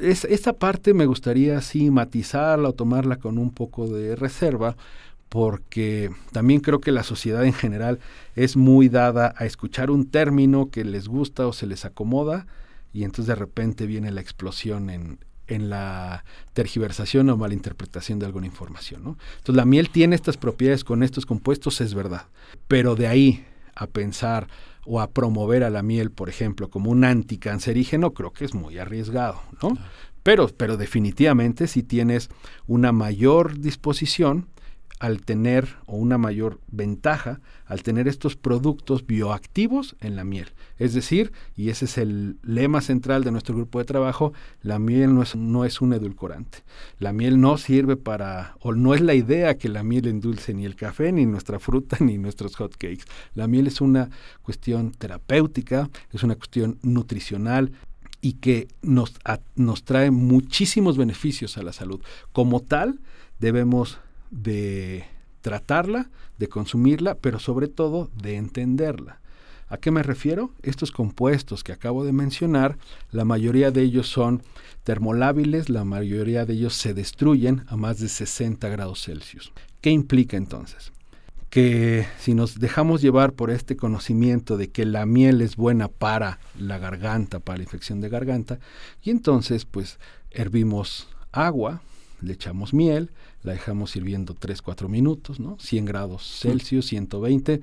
esta 0.00 0.52
parte 0.52 0.94
me 0.94 1.06
gustaría 1.06 1.60
sí 1.60 1.90
matizarla 1.90 2.68
o 2.68 2.72
tomarla 2.72 3.16
con 3.16 3.38
un 3.38 3.50
poco 3.50 3.88
de 3.88 4.14
reserva, 4.16 4.76
porque 5.32 6.10
también 6.30 6.60
creo 6.60 6.82
que 6.82 6.92
la 6.92 7.02
sociedad 7.02 7.42
en 7.46 7.54
general 7.54 8.00
es 8.36 8.54
muy 8.54 8.90
dada 8.90 9.34
a 9.38 9.46
escuchar 9.46 9.90
un 9.90 10.10
término 10.10 10.68
que 10.70 10.84
les 10.84 11.08
gusta 11.08 11.46
o 11.46 11.54
se 11.54 11.66
les 11.66 11.86
acomoda 11.86 12.46
y 12.92 13.04
entonces 13.04 13.28
de 13.28 13.34
repente 13.34 13.86
viene 13.86 14.10
la 14.10 14.20
explosión 14.20 14.90
en, 14.90 15.20
en 15.46 15.70
la 15.70 16.26
tergiversación 16.52 17.30
o 17.30 17.38
malinterpretación 17.38 18.18
de 18.18 18.26
alguna 18.26 18.44
información. 18.44 19.04
¿no? 19.04 19.16
Entonces 19.38 19.56
la 19.56 19.64
miel 19.64 19.88
tiene 19.88 20.16
estas 20.16 20.36
propiedades 20.36 20.84
con 20.84 21.02
estos 21.02 21.24
compuestos, 21.24 21.80
es 21.80 21.94
verdad, 21.94 22.26
pero 22.68 22.94
de 22.94 23.06
ahí 23.06 23.46
a 23.74 23.86
pensar 23.86 24.48
o 24.84 25.00
a 25.00 25.08
promover 25.12 25.64
a 25.64 25.70
la 25.70 25.82
miel, 25.82 26.10
por 26.10 26.28
ejemplo, 26.28 26.68
como 26.68 26.90
un 26.90 27.04
anticancerígeno, 27.04 28.12
creo 28.12 28.34
que 28.34 28.44
es 28.44 28.52
muy 28.52 28.76
arriesgado, 28.76 29.40
¿no? 29.62 29.78
Pero, 30.22 30.48
pero 30.54 30.76
definitivamente 30.76 31.68
si 31.68 31.82
tienes 31.82 32.28
una 32.66 32.92
mayor 32.92 33.58
disposición 33.58 34.48
al 35.02 35.20
tener 35.20 35.78
o 35.86 35.96
una 35.96 36.16
mayor 36.16 36.60
ventaja 36.68 37.40
al 37.66 37.82
tener 37.82 38.06
estos 38.06 38.36
productos 38.36 39.04
bioactivos 39.04 39.96
en 39.98 40.14
la 40.14 40.22
miel. 40.22 40.52
Es 40.78 40.94
decir, 40.94 41.32
y 41.56 41.70
ese 41.70 41.86
es 41.86 41.98
el 41.98 42.36
lema 42.44 42.80
central 42.80 43.24
de 43.24 43.32
nuestro 43.32 43.56
grupo 43.56 43.80
de 43.80 43.84
trabajo, 43.84 44.32
la 44.62 44.78
miel 44.78 45.12
no 45.12 45.22
es, 45.22 45.34
no 45.34 45.64
es 45.64 45.80
un 45.80 45.92
edulcorante. 45.92 46.58
La 47.00 47.12
miel 47.12 47.40
no 47.40 47.58
sirve 47.58 47.96
para, 47.96 48.54
o 48.60 48.74
no 48.74 48.94
es 48.94 49.00
la 49.00 49.14
idea 49.14 49.58
que 49.58 49.68
la 49.68 49.82
miel 49.82 50.06
endulce 50.06 50.54
ni 50.54 50.66
el 50.66 50.76
café, 50.76 51.10
ni 51.10 51.26
nuestra 51.26 51.58
fruta, 51.58 51.96
ni 52.00 52.16
nuestros 52.16 52.54
hot 52.54 52.76
cakes. 52.76 53.02
La 53.34 53.48
miel 53.48 53.66
es 53.66 53.80
una 53.80 54.08
cuestión 54.42 54.92
terapéutica, 54.92 55.90
es 56.12 56.22
una 56.22 56.36
cuestión 56.36 56.78
nutricional, 56.82 57.72
y 58.20 58.34
que 58.34 58.68
nos, 58.82 59.14
nos 59.56 59.82
trae 59.82 60.12
muchísimos 60.12 60.96
beneficios 60.96 61.58
a 61.58 61.64
la 61.64 61.72
salud. 61.72 62.00
Como 62.30 62.60
tal, 62.60 63.00
debemos 63.40 63.98
de 64.32 65.04
tratarla, 65.42 66.10
de 66.38 66.48
consumirla, 66.48 67.14
pero 67.14 67.38
sobre 67.38 67.68
todo 67.68 68.10
de 68.20 68.36
entenderla. 68.36 69.20
¿A 69.68 69.78
qué 69.78 69.90
me 69.90 70.02
refiero? 70.02 70.50
Estos 70.62 70.90
compuestos 70.90 71.64
que 71.64 71.72
acabo 71.72 72.04
de 72.04 72.12
mencionar, 72.12 72.76
la 73.10 73.24
mayoría 73.24 73.70
de 73.70 73.82
ellos 73.82 74.08
son 74.08 74.42
termolábiles, 74.84 75.68
la 75.68 75.84
mayoría 75.84 76.44
de 76.44 76.54
ellos 76.54 76.74
se 76.74 76.92
destruyen 76.92 77.64
a 77.68 77.76
más 77.76 77.98
de 77.98 78.08
60 78.08 78.68
grados 78.68 79.02
Celsius. 79.04 79.52
¿Qué 79.80 79.90
implica 79.90 80.36
entonces? 80.36 80.92
Que 81.48 82.06
si 82.18 82.34
nos 82.34 82.58
dejamos 82.58 83.00
llevar 83.00 83.32
por 83.32 83.50
este 83.50 83.76
conocimiento 83.76 84.56
de 84.56 84.68
que 84.68 84.84
la 84.84 85.06
miel 85.06 85.40
es 85.40 85.56
buena 85.56 85.88
para 85.88 86.38
la 86.58 86.78
garganta, 86.78 87.40
para 87.40 87.58
la 87.58 87.64
infección 87.64 88.00
de 88.00 88.08
garganta, 88.08 88.58
y 89.02 89.10
entonces 89.10 89.64
pues 89.64 89.98
hervimos 90.30 91.08
agua, 91.30 91.82
le 92.22 92.32
echamos 92.32 92.72
miel, 92.72 93.10
la 93.42 93.52
dejamos 93.52 93.94
hirviendo 93.96 94.34
3, 94.34 94.62
4 94.62 94.88
minutos, 94.88 95.40
¿no? 95.40 95.56
100 95.58 95.84
grados 95.84 96.38
Celsius, 96.40 96.86
120, 96.86 97.60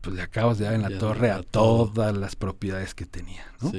pues 0.00 0.16
le 0.16 0.22
acabas 0.22 0.58
de 0.58 0.66
dar 0.66 0.74
en 0.74 0.82
la 0.82 0.98
torre 0.98 1.30
a 1.30 1.42
todas 1.42 2.16
las 2.16 2.36
propiedades 2.36 2.94
que 2.94 3.06
tenía, 3.06 3.44
¿no? 3.60 3.72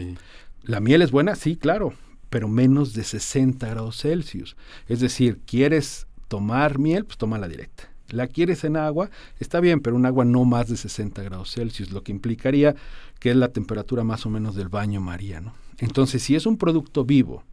La 0.64 0.80
miel 0.80 1.02
es 1.02 1.12
buena, 1.12 1.36
sí, 1.36 1.56
claro, 1.56 1.94
pero 2.30 2.48
menos 2.48 2.94
de 2.94 3.04
60 3.04 3.68
grados 3.68 4.02
Celsius. 4.02 4.56
Es 4.88 5.00
decir, 5.00 5.40
¿quieres 5.46 6.08
tomar 6.28 6.78
miel? 6.78 7.06
Pues 7.06 7.18
toma 7.18 7.38
la 7.38 7.48
directa. 7.48 7.90
¿La 8.10 8.28
quieres 8.28 8.64
en 8.64 8.76
agua? 8.76 9.10
Está 9.40 9.60
bien, 9.60 9.82
pero 9.82 9.96
un 9.96 10.06
agua 10.06 10.26
no 10.26 10.44
más 10.44 10.68
de 10.68 10.78
60 10.78 11.22
grados 11.24 11.54
Celsius, 11.54 11.92
lo 11.92 12.04
que 12.04 12.12
implicaría 12.12 12.76
que 13.20 13.30
es 13.30 13.36
la 13.36 13.50
temperatura 13.50 14.04
más 14.04 14.26
o 14.26 14.30
menos 14.30 14.56
del 14.56 14.70
baño 14.70 15.00
María, 15.00 15.42
¿no? 15.42 15.54
Entonces, 15.78 16.24
si 16.24 16.36
es 16.36 16.46
un 16.46 16.58
producto 16.58 17.06
vivo, 17.06 17.44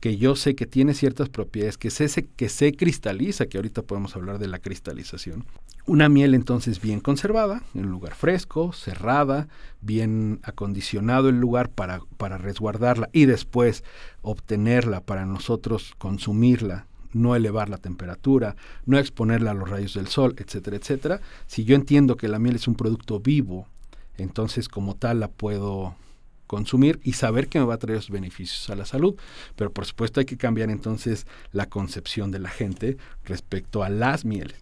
que 0.00 0.16
yo 0.16 0.36
sé 0.36 0.54
que 0.54 0.66
tiene 0.66 0.94
ciertas 0.94 1.28
propiedades, 1.28 1.78
que 1.78 1.90
se, 1.90 2.26
que 2.26 2.48
se 2.48 2.72
cristaliza, 2.74 3.46
que 3.46 3.58
ahorita 3.58 3.82
podemos 3.82 4.16
hablar 4.16 4.38
de 4.38 4.48
la 4.48 4.58
cristalización. 4.58 5.44
Una 5.86 6.08
miel 6.08 6.34
entonces 6.34 6.80
bien 6.80 7.00
conservada, 7.00 7.62
en 7.74 7.86
un 7.86 7.90
lugar 7.90 8.14
fresco, 8.14 8.72
cerrada, 8.72 9.48
bien 9.80 10.40
acondicionado 10.42 11.28
el 11.28 11.40
lugar 11.40 11.70
para, 11.70 12.00
para 12.16 12.38
resguardarla 12.38 13.08
y 13.12 13.24
después 13.24 13.82
obtenerla 14.22 15.00
para 15.00 15.26
nosotros 15.26 15.94
consumirla 15.98 16.86
no 17.12 17.34
elevar 17.34 17.68
la 17.68 17.78
temperatura, 17.78 18.56
no 18.86 18.98
exponerla 18.98 19.50
a 19.50 19.54
los 19.54 19.68
rayos 19.68 19.94
del 19.94 20.06
sol, 20.06 20.34
etcétera, 20.38 20.76
etcétera. 20.76 21.20
Si 21.46 21.64
yo 21.64 21.74
entiendo 21.74 22.16
que 22.16 22.28
la 22.28 22.38
miel 22.38 22.56
es 22.56 22.68
un 22.68 22.76
producto 22.76 23.20
vivo, 23.20 23.66
entonces 24.16 24.68
como 24.68 24.94
tal 24.94 25.20
la 25.20 25.28
puedo 25.28 25.96
consumir 26.50 26.98
y 27.04 27.12
saber 27.12 27.46
que 27.46 27.60
me 27.60 27.64
va 27.64 27.74
a 27.74 27.78
traer 27.78 27.98
esos 27.98 28.10
beneficios 28.10 28.68
a 28.70 28.74
la 28.74 28.84
salud. 28.84 29.14
Pero 29.54 29.72
por 29.72 29.86
supuesto 29.86 30.18
hay 30.18 30.26
que 30.26 30.36
cambiar 30.36 30.68
entonces 30.68 31.28
la 31.52 31.66
concepción 31.66 32.32
de 32.32 32.40
la 32.40 32.48
gente 32.48 32.96
respecto 33.24 33.84
a 33.84 33.88
las 33.88 34.24
mieles. 34.24 34.56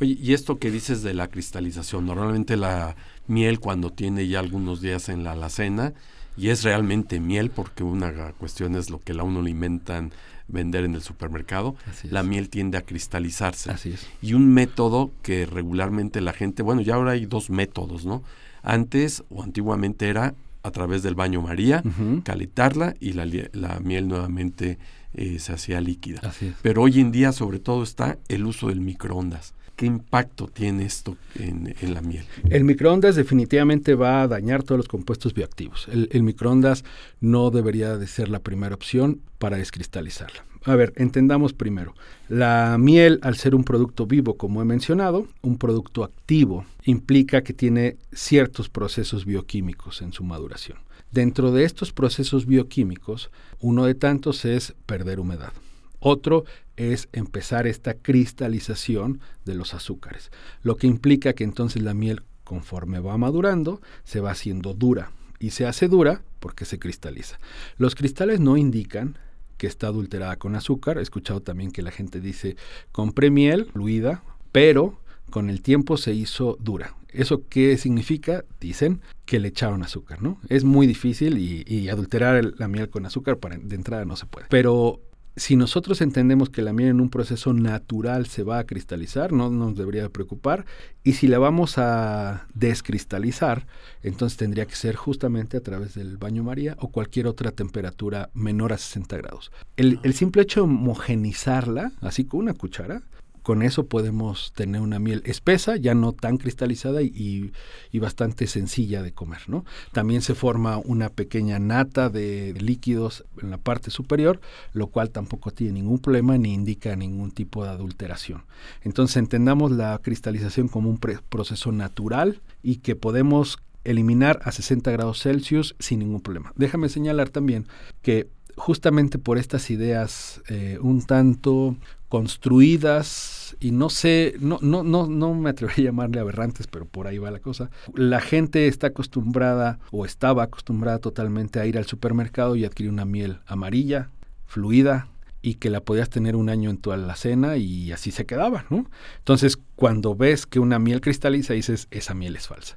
Oye, 0.00 0.16
y 0.22 0.32
esto 0.32 0.60
que 0.60 0.70
dices 0.70 1.02
de 1.02 1.12
la 1.12 1.26
cristalización, 1.26 2.06
normalmente 2.06 2.56
la 2.56 2.94
miel 3.26 3.58
cuando 3.58 3.90
tiene 3.90 4.28
ya 4.28 4.38
algunos 4.38 4.80
días 4.80 5.08
en 5.08 5.24
la 5.24 5.32
alacena, 5.32 5.92
y 6.36 6.50
es 6.50 6.62
realmente 6.62 7.18
miel, 7.18 7.50
porque 7.50 7.82
una 7.82 8.32
cuestión 8.34 8.76
es 8.76 8.88
lo 8.88 9.00
que 9.00 9.12
la 9.12 9.24
uno 9.24 9.42
le 9.42 9.50
inventan 9.50 10.12
vender 10.46 10.84
en 10.84 10.94
el 10.94 11.02
supermercado, 11.02 11.74
la 12.04 12.22
miel 12.22 12.48
tiende 12.48 12.78
a 12.78 12.82
cristalizarse. 12.82 13.72
Así 13.72 13.90
es. 13.90 14.06
Y 14.22 14.34
un 14.34 14.54
método 14.54 15.10
que 15.22 15.46
regularmente 15.46 16.20
la 16.20 16.32
gente, 16.32 16.62
bueno, 16.62 16.80
ya 16.80 16.94
ahora 16.94 17.12
hay 17.12 17.26
dos 17.26 17.50
métodos, 17.50 18.04
¿no? 18.04 18.22
Antes 18.62 19.24
o 19.30 19.42
antiguamente 19.42 20.08
era 20.08 20.34
a 20.64 20.70
través 20.70 21.02
del 21.02 21.14
baño 21.14 21.42
María, 21.42 21.82
calentarla 22.24 22.94
y 22.98 23.12
la, 23.12 23.78
miel 23.80 24.08
nuevamente 24.08 24.78
eh, 25.12 25.38
se 25.38 25.52
hacía 25.52 25.80
líquida. 25.80 26.32
Pero 26.62 26.82
hoy 26.82 27.00
en 27.00 27.12
día 27.12 27.32
sobre 27.32 27.58
todo 27.58 27.82
está 27.82 28.18
el 28.28 28.46
uso 28.46 28.68
del 28.68 28.80
microondas. 28.80 29.54
¿Qué 29.76 29.86
impacto 29.86 30.46
tiene 30.46 30.86
esto 30.86 31.16
en, 31.34 31.74
la 31.92 32.00
miel? 32.00 32.24
El 32.48 32.64
microondas 32.64 33.14
definitivamente 33.16 33.94
va 33.94 34.22
a 34.22 34.28
dañar 34.28 34.62
todos 34.62 34.78
los 34.78 34.88
compuestos 34.88 35.34
bioactivos. 35.34 35.86
El, 35.90 36.08
el 36.12 36.22
microondas 36.22 36.84
no 37.20 37.50
debería 37.50 37.98
de 37.98 38.06
ser 38.06 38.28
la 38.30 38.38
primera 38.38 38.74
opción 38.74 39.20
para 39.38 39.58
descristalizarla. 39.58 40.44
A 40.66 40.76
ver, 40.76 40.94
entendamos 40.96 41.52
primero. 41.52 41.94
La 42.28 42.78
miel, 42.78 43.18
al 43.22 43.36
ser 43.36 43.54
un 43.54 43.64
producto 43.64 44.06
vivo, 44.06 44.38
como 44.38 44.62
he 44.62 44.64
mencionado, 44.64 45.26
un 45.42 45.58
producto 45.58 46.04
activo, 46.04 46.64
implica 46.84 47.42
que 47.42 47.52
tiene 47.52 47.98
ciertos 48.12 48.70
procesos 48.70 49.26
bioquímicos 49.26 50.00
en 50.00 50.12
su 50.12 50.24
maduración. 50.24 50.78
Dentro 51.10 51.52
de 51.52 51.64
estos 51.64 51.92
procesos 51.92 52.46
bioquímicos, 52.46 53.30
uno 53.60 53.84
de 53.84 53.94
tantos 53.94 54.46
es 54.46 54.74
perder 54.86 55.20
humedad. 55.20 55.52
Otro 56.00 56.44
es 56.76 57.08
empezar 57.12 57.66
esta 57.66 57.94
cristalización 57.94 59.20
de 59.44 59.54
los 59.54 59.74
azúcares, 59.74 60.30
lo 60.62 60.76
que 60.76 60.86
implica 60.86 61.34
que 61.34 61.44
entonces 61.44 61.82
la 61.82 61.94
miel, 61.94 62.22
conforme 62.42 63.00
va 63.00 63.16
madurando, 63.18 63.80
se 64.02 64.20
va 64.20 64.30
haciendo 64.30 64.72
dura. 64.72 65.12
Y 65.38 65.50
se 65.50 65.66
hace 65.66 65.88
dura 65.88 66.22
porque 66.40 66.64
se 66.64 66.78
cristaliza. 66.78 67.38
Los 67.76 67.94
cristales 67.94 68.40
no 68.40 68.56
indican 68.56 69.18
que 69.56 69.66
está 69.66 69.88
adulterada 69.88 70.36
con 70.36 70.56
azúcar. 70.56 70.98
He 70.98 71.02
escuchado 71.02 71.40
también 71.40 71.70
que 71.70 71.82
la 71.82 71.90
gente 71.90 72.20
dice, 72.20 72.56
compré 72.92 73.30
miel 73.30 73.66
fluida, 73.66 74.22
pero 74.52 74.98
con 75.30 75.50
el 75.50 75.62
tiempo 75.62 75.96
se 75.96 76.12
hizo 76.12 76.56
dura. 76.60 76.94
¿Eso 77.08 77.42
qué 77.48 77.76
significa? 77.78 78.44
Dicen 78.60 79.00
que 79.24 79.38
le 79.38 79.48
echaron 79.48 79.82
azúcar, 79.82 80.22
¿no? 80.22 80.38
Es 80.48 80.64
muy 80.64 80.86
difícil 80.86 81.38
y, 81.38 81.88
adulterar 81.88 82.52
la 82.58 82.68
miel 82.68 82.88
con 82.88 83.06
azúcar 83.06 83.38
para, 83.38 83.56
de 83.56 83.76
entrada 83.76 84.04
no 84.04 84.16
se 84.16 84.26
puede. 84.26 84.46
Pero 84.50 85.00
si 85.36 85.56
nosotros 85.56 86.00
entendemos 86.00 86.48
que 86.48 86.62
la 86.62 86.72
miel 86.72 86.90
en 86.90 87.00
un 87.00 87.10
proceso 87.10 87.52
natural 87.52 88.26
se 88.26 88.44
va 88.44 88.58
a 88.58 88.64
cristalizar, 88.64 89.32
no 89.32 89.50
nos 89.50 89.76
debería 89.76 90.08
preocupar. 90.08 90.64
Y 91.02 91.14
si 91.14 91.26
la 91.26 91.38
vamos 91.38 91.76
a 91.76 92.46
descristalizar, 92.54 93.66
entonces 94.02 94.38
tendría 94.38 94.66
que 94.66 94.76
ser 94.76 94.94
justamente 94.94 95.56
a 95.56 95.60
través 95.60 95.94
del 95.94 96.18
baño 96.18 96.44
María 96.44 96.76
o 96.78 96.88
cualquier 96.88 97.26
otra 97.26 97.50
temperatura 97.50 98.30
menor 98.32 98.72
a 98.72 98.78
60 98.78 99.16
grados. 99.16 99.50
El, 99.76 99.98
el 100.04 100.14
simple 100.14 100.42
hecho 100.42 100.60
de 100.60 100.64
homogenizarla, 100.64 101.92
así 102.00 102.24
con 102.24 102.40
una 102.40 102.54
cuchara, 102.54 103.02
con 103.44 103.62
eso 103.62 103.86
podemos 103.86 104.54
tener 104.54 104.80
una 104.80 104.98
miel 104.98 105.22
espesa, 105.26 105.76
ya 105.76 105.94
no 105.94 106.12
tan 106.12 106.38
cristalizada 106.38 107.02
y, 107.02 107.52
bastante 107.92 108.46
sencilla 108.46 109.02
de 109.02 109.12
comer. 109.12 109.42
¿no? 109.48 109.66
También 109.92 110.22
se 110.22 110.34
forma 110.34 110.78
una 110.78 111.10
pequeña 111.10 111.58
nata 111.58 112.08
de, 112.08 112.54
líquidos 112.54 113.24
en 113.42 113.50
la 113.50 113.58
parte 113.58 113.90
superior, 113.90 114.40
lo 114.72 114.86
cual 114.86 115.10
tampoco 115.10 115.50
tiene 115.50 115.74
ningún 115.74 115.98
problema 115.98 116.38
ni 116.38 116.54
indica 116.54 116.96
ningún 116.96 117.32
tipo 117.32 117.64
de 117.64 117.70
adulteración. 117.70 118.44
Entonces 118.82 119.18
entendamos 119.18 119.70
la 119.70 120.00
cristalización 120.02 120.68
como 120.68 120.88
un 120.88 120.98
proceso 120.98 121.70
natural 121.70 122.40
y 122.62 122.76
que 122.76 122.96
podemos 122.96 123.58
eliminar 123.84 124.40
a 124.44 124.52
60 124.52 124.90
grados 124.90 125.20
Celsius 125.20 125.76
sin 125.78 125.98
ningún 125.98 126.22
problema. 126.22 126.54
Déjame 126.56 126.88
señalar 126.88 127.28
también 127.28 127.66
que 128.00 128.26
justamente 128.56 129.18
por 129.18 129.36
estas 129.36 129.70
ideas 129.70 130.40
eh, 130.48 130.78
un 130.80 131.02
tanto 131.02 131.76
construidas 132.08 133.33
y 133.60 133.70
no 133.70 133.90
sé, 133.90 134.34
no, 134.40 134.58
no, 134.62 134.82
no, 134.82 135.06
no 135.06 135.34
me 135.34 135.50
atrevería 135.50 135.84
a 135.84 135.90
llamarle 135.90 136.20
aberrantes, 136.20 136.66
pero 136.66 136.86
por 136.86 137.06
ahí 137.06 137.18
va 137.18 137.30
la 137.30 137.40
cosa. 137.40 137.70
La 137.94 138.20
gente 138.20 138.66
está 138.68 138.88
acostumbrada 138.88 139.78
o 139.90 140.04
estaba 140.04 140.44
acostumbrada 140.44 140.98
totalmente 140.98 141.60
a 141.60 141.66
ir 141.66 141.78
al 141.78 141.86
supermercado 141.86 142.56
y 142.56 142.64
adquirir 142.64 142.90
una 142.90 143.04
miel 143.04 143.40
amarilla, 143.46 144.10
fluida, 144.46 145.08
y 145.42 145.56
que 145.56 145.68
la 145.68 145.82
podías 145.82 146.08
tener 146.08 146.36
un 146.36 146.48
año 146.48 146.70
en 146.70 146.78
tu 146.78 146.90
alacena 146.90 147.58
y 147.58 147.92
así 147.92 148.10
se 148.10 148.24
quedaba, 148.24 148.64
¿no? 148.70 148.86
Entonces, 149.18 149.58
cuando 149.76 150.14
ves 150.14 150.46
que 150.46 150.58
una 150.58 150.78
miel 150.78 151.02
cristaliza, 151.02 151.52
dices, 151.52 151.86
esa 151.90 152.14
miel 152.14 152.36
es 152.36 152.48
falsa. 152.48 152.76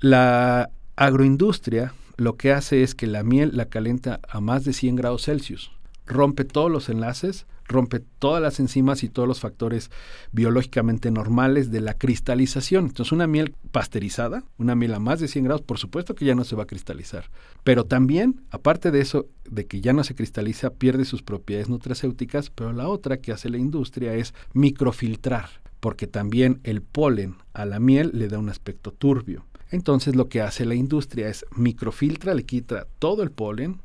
La 0.00 0.70
agroindustria 0.96 1.94
lo 2.16 2.36
que 2.36 2.52
hace 2.52 2.82
es 2.82 2.96
que 2.96 3.06
la 3.06 3.22
miel 3.22 3.52
la 3.54 3.66
calienta 3.66 4.20
a 4.28 4.40
más 4.40 4.64
de 4.64 4.72
100 4.72 4.96
grados 4.96 5.24
Celsius 5.24 5.70
rompe 6.06 6.44
todos 6.44 6.70
los 6.70 6.88
enlaces, 6.88 7.46
rompe 7.72 8.00
todas 8.18 8.40
las 8.40 8.60
enzimas 8.60 9.02
y 9.02 9.08
todos 9.08 9.26
los 9.26 9.40
factores 9.40 9.90
biológicamente 10.30 11.10
normales 11.10 11.70
de 11.70 11.80
la 11.80 11.94
cristalización. 11.94 12.86
Entonces 12.86 13.12
una 13.12 13.26
miel 13.26 13.54
pasteurizada, 13.72 14.44
una 14.58 14.74
miel 14.74 14.94
a 14.94 15.00
más 15.00 15.20
de 15.20 15.28
100 15.28 15.44
grados, 15.44 15.62
por 15.62 15.78
supuesto 15.78 16.14
que 16.14 16.24
ya 16.24 16.34
no 16.34 16.44
se 16.44 16.56
va 16.56 16.64
a 16.64 16.66
cristalizar. 16.66 17.30
Pero 17.64 17.84
también, 17.84 18.42
aparte 18.50 18.90
de 18.90 19.00
eso, 19.00 19.26
de 19.50 19.66
que 19.66 19.80
ya 19.80 19.92
no 19.92 20.04
se 20.04 20.14
cristaliza, 20.14 20.70
pierde 20.70 21.04
sus 21.04 21.22
propiedades 21.22 21.68
nutracéuticas, 21.68 22.50
pero 22.50 22.72
la 22.72 22.88
otra 22.88 23.16
que 23.16 23.32
hace 23.32 23.48
la 23.48 23.58
industria 23.58 24.14
es 24.14 24.34
microfiltrar, 24.52 25.48
porque 25.80 26.06
también 26.06 26.60
el 26.62 26.82
polen 26.82 27.36
a 27.54 27.64
la 27.64 27.80
miel 27.80 28.10
le 28.14 28.28
da 28.28 28.38
un 28.38 28.48
aspecto 28.48 28.92
turbio. 28.92 29.44
Entonces 29.70 30.14
lo 30.14 30.28
que 30.28 30.42
hace 30.42 30.66
la 30.66 30.74
industria 30.74 31.28
es 31.28 31.46
microfiltra, 31.56 32.34
le 32.34 32.44
quita 32.44 32.86
todo 32.98 33.22
el 33.22 33.30
polen, 33.30 33.80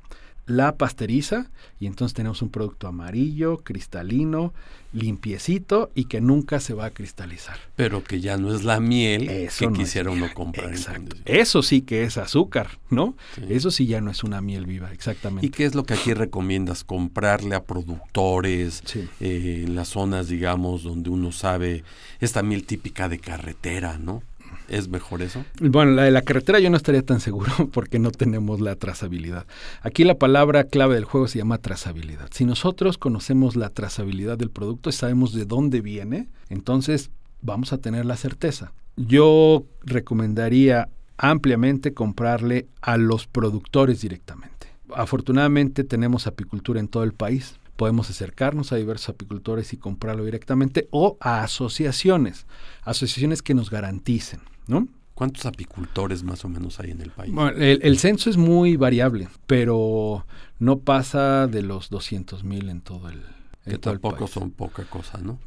la 0.47 0.77
pasteriza 0.77 1.51
y 1.79 1.85
entonces 1.85 2.15
tenemos 2.15 2.41
un 2.41 2.49
producto 2.49 2.87
amarillo, 2.87 3.57
cristalino, 3.57 4.53
limpiecito 4.93 5.91
y 5.93 6.05
que 6.05 6.21
nunca 6.21 6.59
se 6.59 6.73
va 6.73 6.85
a 6.85 6.89
cristalizar. 6.91 7.57
Pero 7.75 8.03
que 8.03 8.21
ya 8.21 8.37
no 8.37 8.55
es 8.55 8.63
la 8.63 8.79
miel 8.79 9.27
que 9.27 9.71
quisiera 9.73 10.09
uno 10.09 10.27
comprar. 10.33 10.69
Exacto. 10.69 11.15
Eso 11.25 11.61
sí 11.61 11.81
que 11.81 12.03
es 12.03 12.17
azúcar, 12.17 12.79
¿no? 12.89 13.15
Eso 13.49 13.69
sí 13.69 13.85
ya 13.85 14.01
no 14.01 14.09
es 14.09 14.23
una 14.23 14.41
miel 14.41 14.65
viva, 14.65 14.91
exactamente. 14.91 15.45
¿Y 15.45 15.49
qué 15.49 15.65
es 15.65 15.75
lo 15.75 15.83
que 15.83 15.93
aquí 15.93 16.13
recomiendas? 16.13 16.83
Comprarle 16.83 17.55
a 17.55 17.63
productores 17.63 18.83
eh, 18.95 19.63
en 19.67 19.75
las 19.75 19.89
zonas, 19.89 20.29
digamos, 20.29 20.83
donde 20.83 21.09
uno 21.09 21.31
sabe 21.31 21.83
esta 22.19 22.41
miel 22.41 22.65
típica 22.65 23.09
de 23.09 23.19
carretera, 23.19 23.97
¿no? 23.97 24.23
¿Es 24.67 24.89
mejor 24.89 25.21
eso? 25.21 25.45
Bueno, 25.59 25.91
la 25.91 26.03
de 26.03 26.11
la 26.11 26.21
carretera 26.21 26.59
yo 26.59 26.69
no 26.69 26.77
estaría 26.77 27.01
tan 27.01 27.19
seguro 27.19 27.51
porque 27.71 27.99
no 27.99 28.11
tenemos 28.11 28.59
la 28.59 28.75
trazabilidad. 28.75 29.45
Aquí 29.81 30.03
la 30.03 30.17
palabra 30.17 30.65
clave 30.65 30.95
del 30.95 31.05
juego 31.05 31.27
se 31.27 31.39
llama 31.39 31.57
trazabilidad. 31.57 32.29
Si 32.31 32.45
nosotros 32.45 32.97
conocemos 32.97 33.55
la 33.55 33.69
trazabilidad 33.69 34.37
del 34.37 34.49
producto 34.49 34.89
y 34.89 34.93
sabemos 34.93 35.33
de 35.33 35.45
dónde 35.45 35.81
viene, 35.81 36.29
entonces 36.49 37.11
vamos 37.41 37.73
a 37.73 37.77
tener 37.77 38.05
la 38.05 38.17
certeza. 38.17 38.73
Yo 38.97 39.65
recomendaría 39.83 40.89
ampliamente 41.17 41.93
comprarle 41.93 42.67
a 42.81 42.97
los 42.97 43.27
productores 43.27 44.01
directamente. 44.01 44.67
Afortunadamente 44.93 45.83
tenemos 45.83 46.27
apicultura 46.27 46.79
en 46.79 46.87
todo 46.87 47.03
el 47.03 47.13
país 47.13 47.59
podemos 47.77 48.09
acercarnos 48.09 48.73
a 48.73 48.75
diversos 48.75 49.09
apicultores 49.09 49.71
y 49.71 49.77
comprarlo 49.77 50.25
directamente 50.25 50.89
o 50.91 51.17
a 51.21 51.43
asociaciones, 51.43 52.45
asociaciones 52.83 53.41
que 53.41 53.53
nos 53.53 53.69
garanticen. 53.69 54.41
¿no? 54.67 54.87
¿Cuántos 55.13 55.45
apicultores 55.45 56.23
más 56.23 56.43
o 56.43 56.49
menos 56.49 56.79
hay 56.79 56.91
en 56.91 57.01
el 57.01 57.11
país? 57.11 57.33
Bueno, 57.33 57.57
el, 57.57 57.97
censo 57.97 58.29
es 58.29 58.37
muy 58.37 58.75
variable, 58.75 59.29
pero 59.47 60.25
no 60.59 60.79
pasa 60.79 61.47
de 61.47 61.61
los 61.63 61.89
200 61.89 62.43
mil 62.43 62.69
en 62.69 62.81
todo 62.81 63.09
el 63.09 63.23
que 63.67 63.77
tampoco 63.77 64.27
son 64.27 64.51
poca 64.51 64.83
cosa, 64.85 65.17
¿no? 65.19 65.39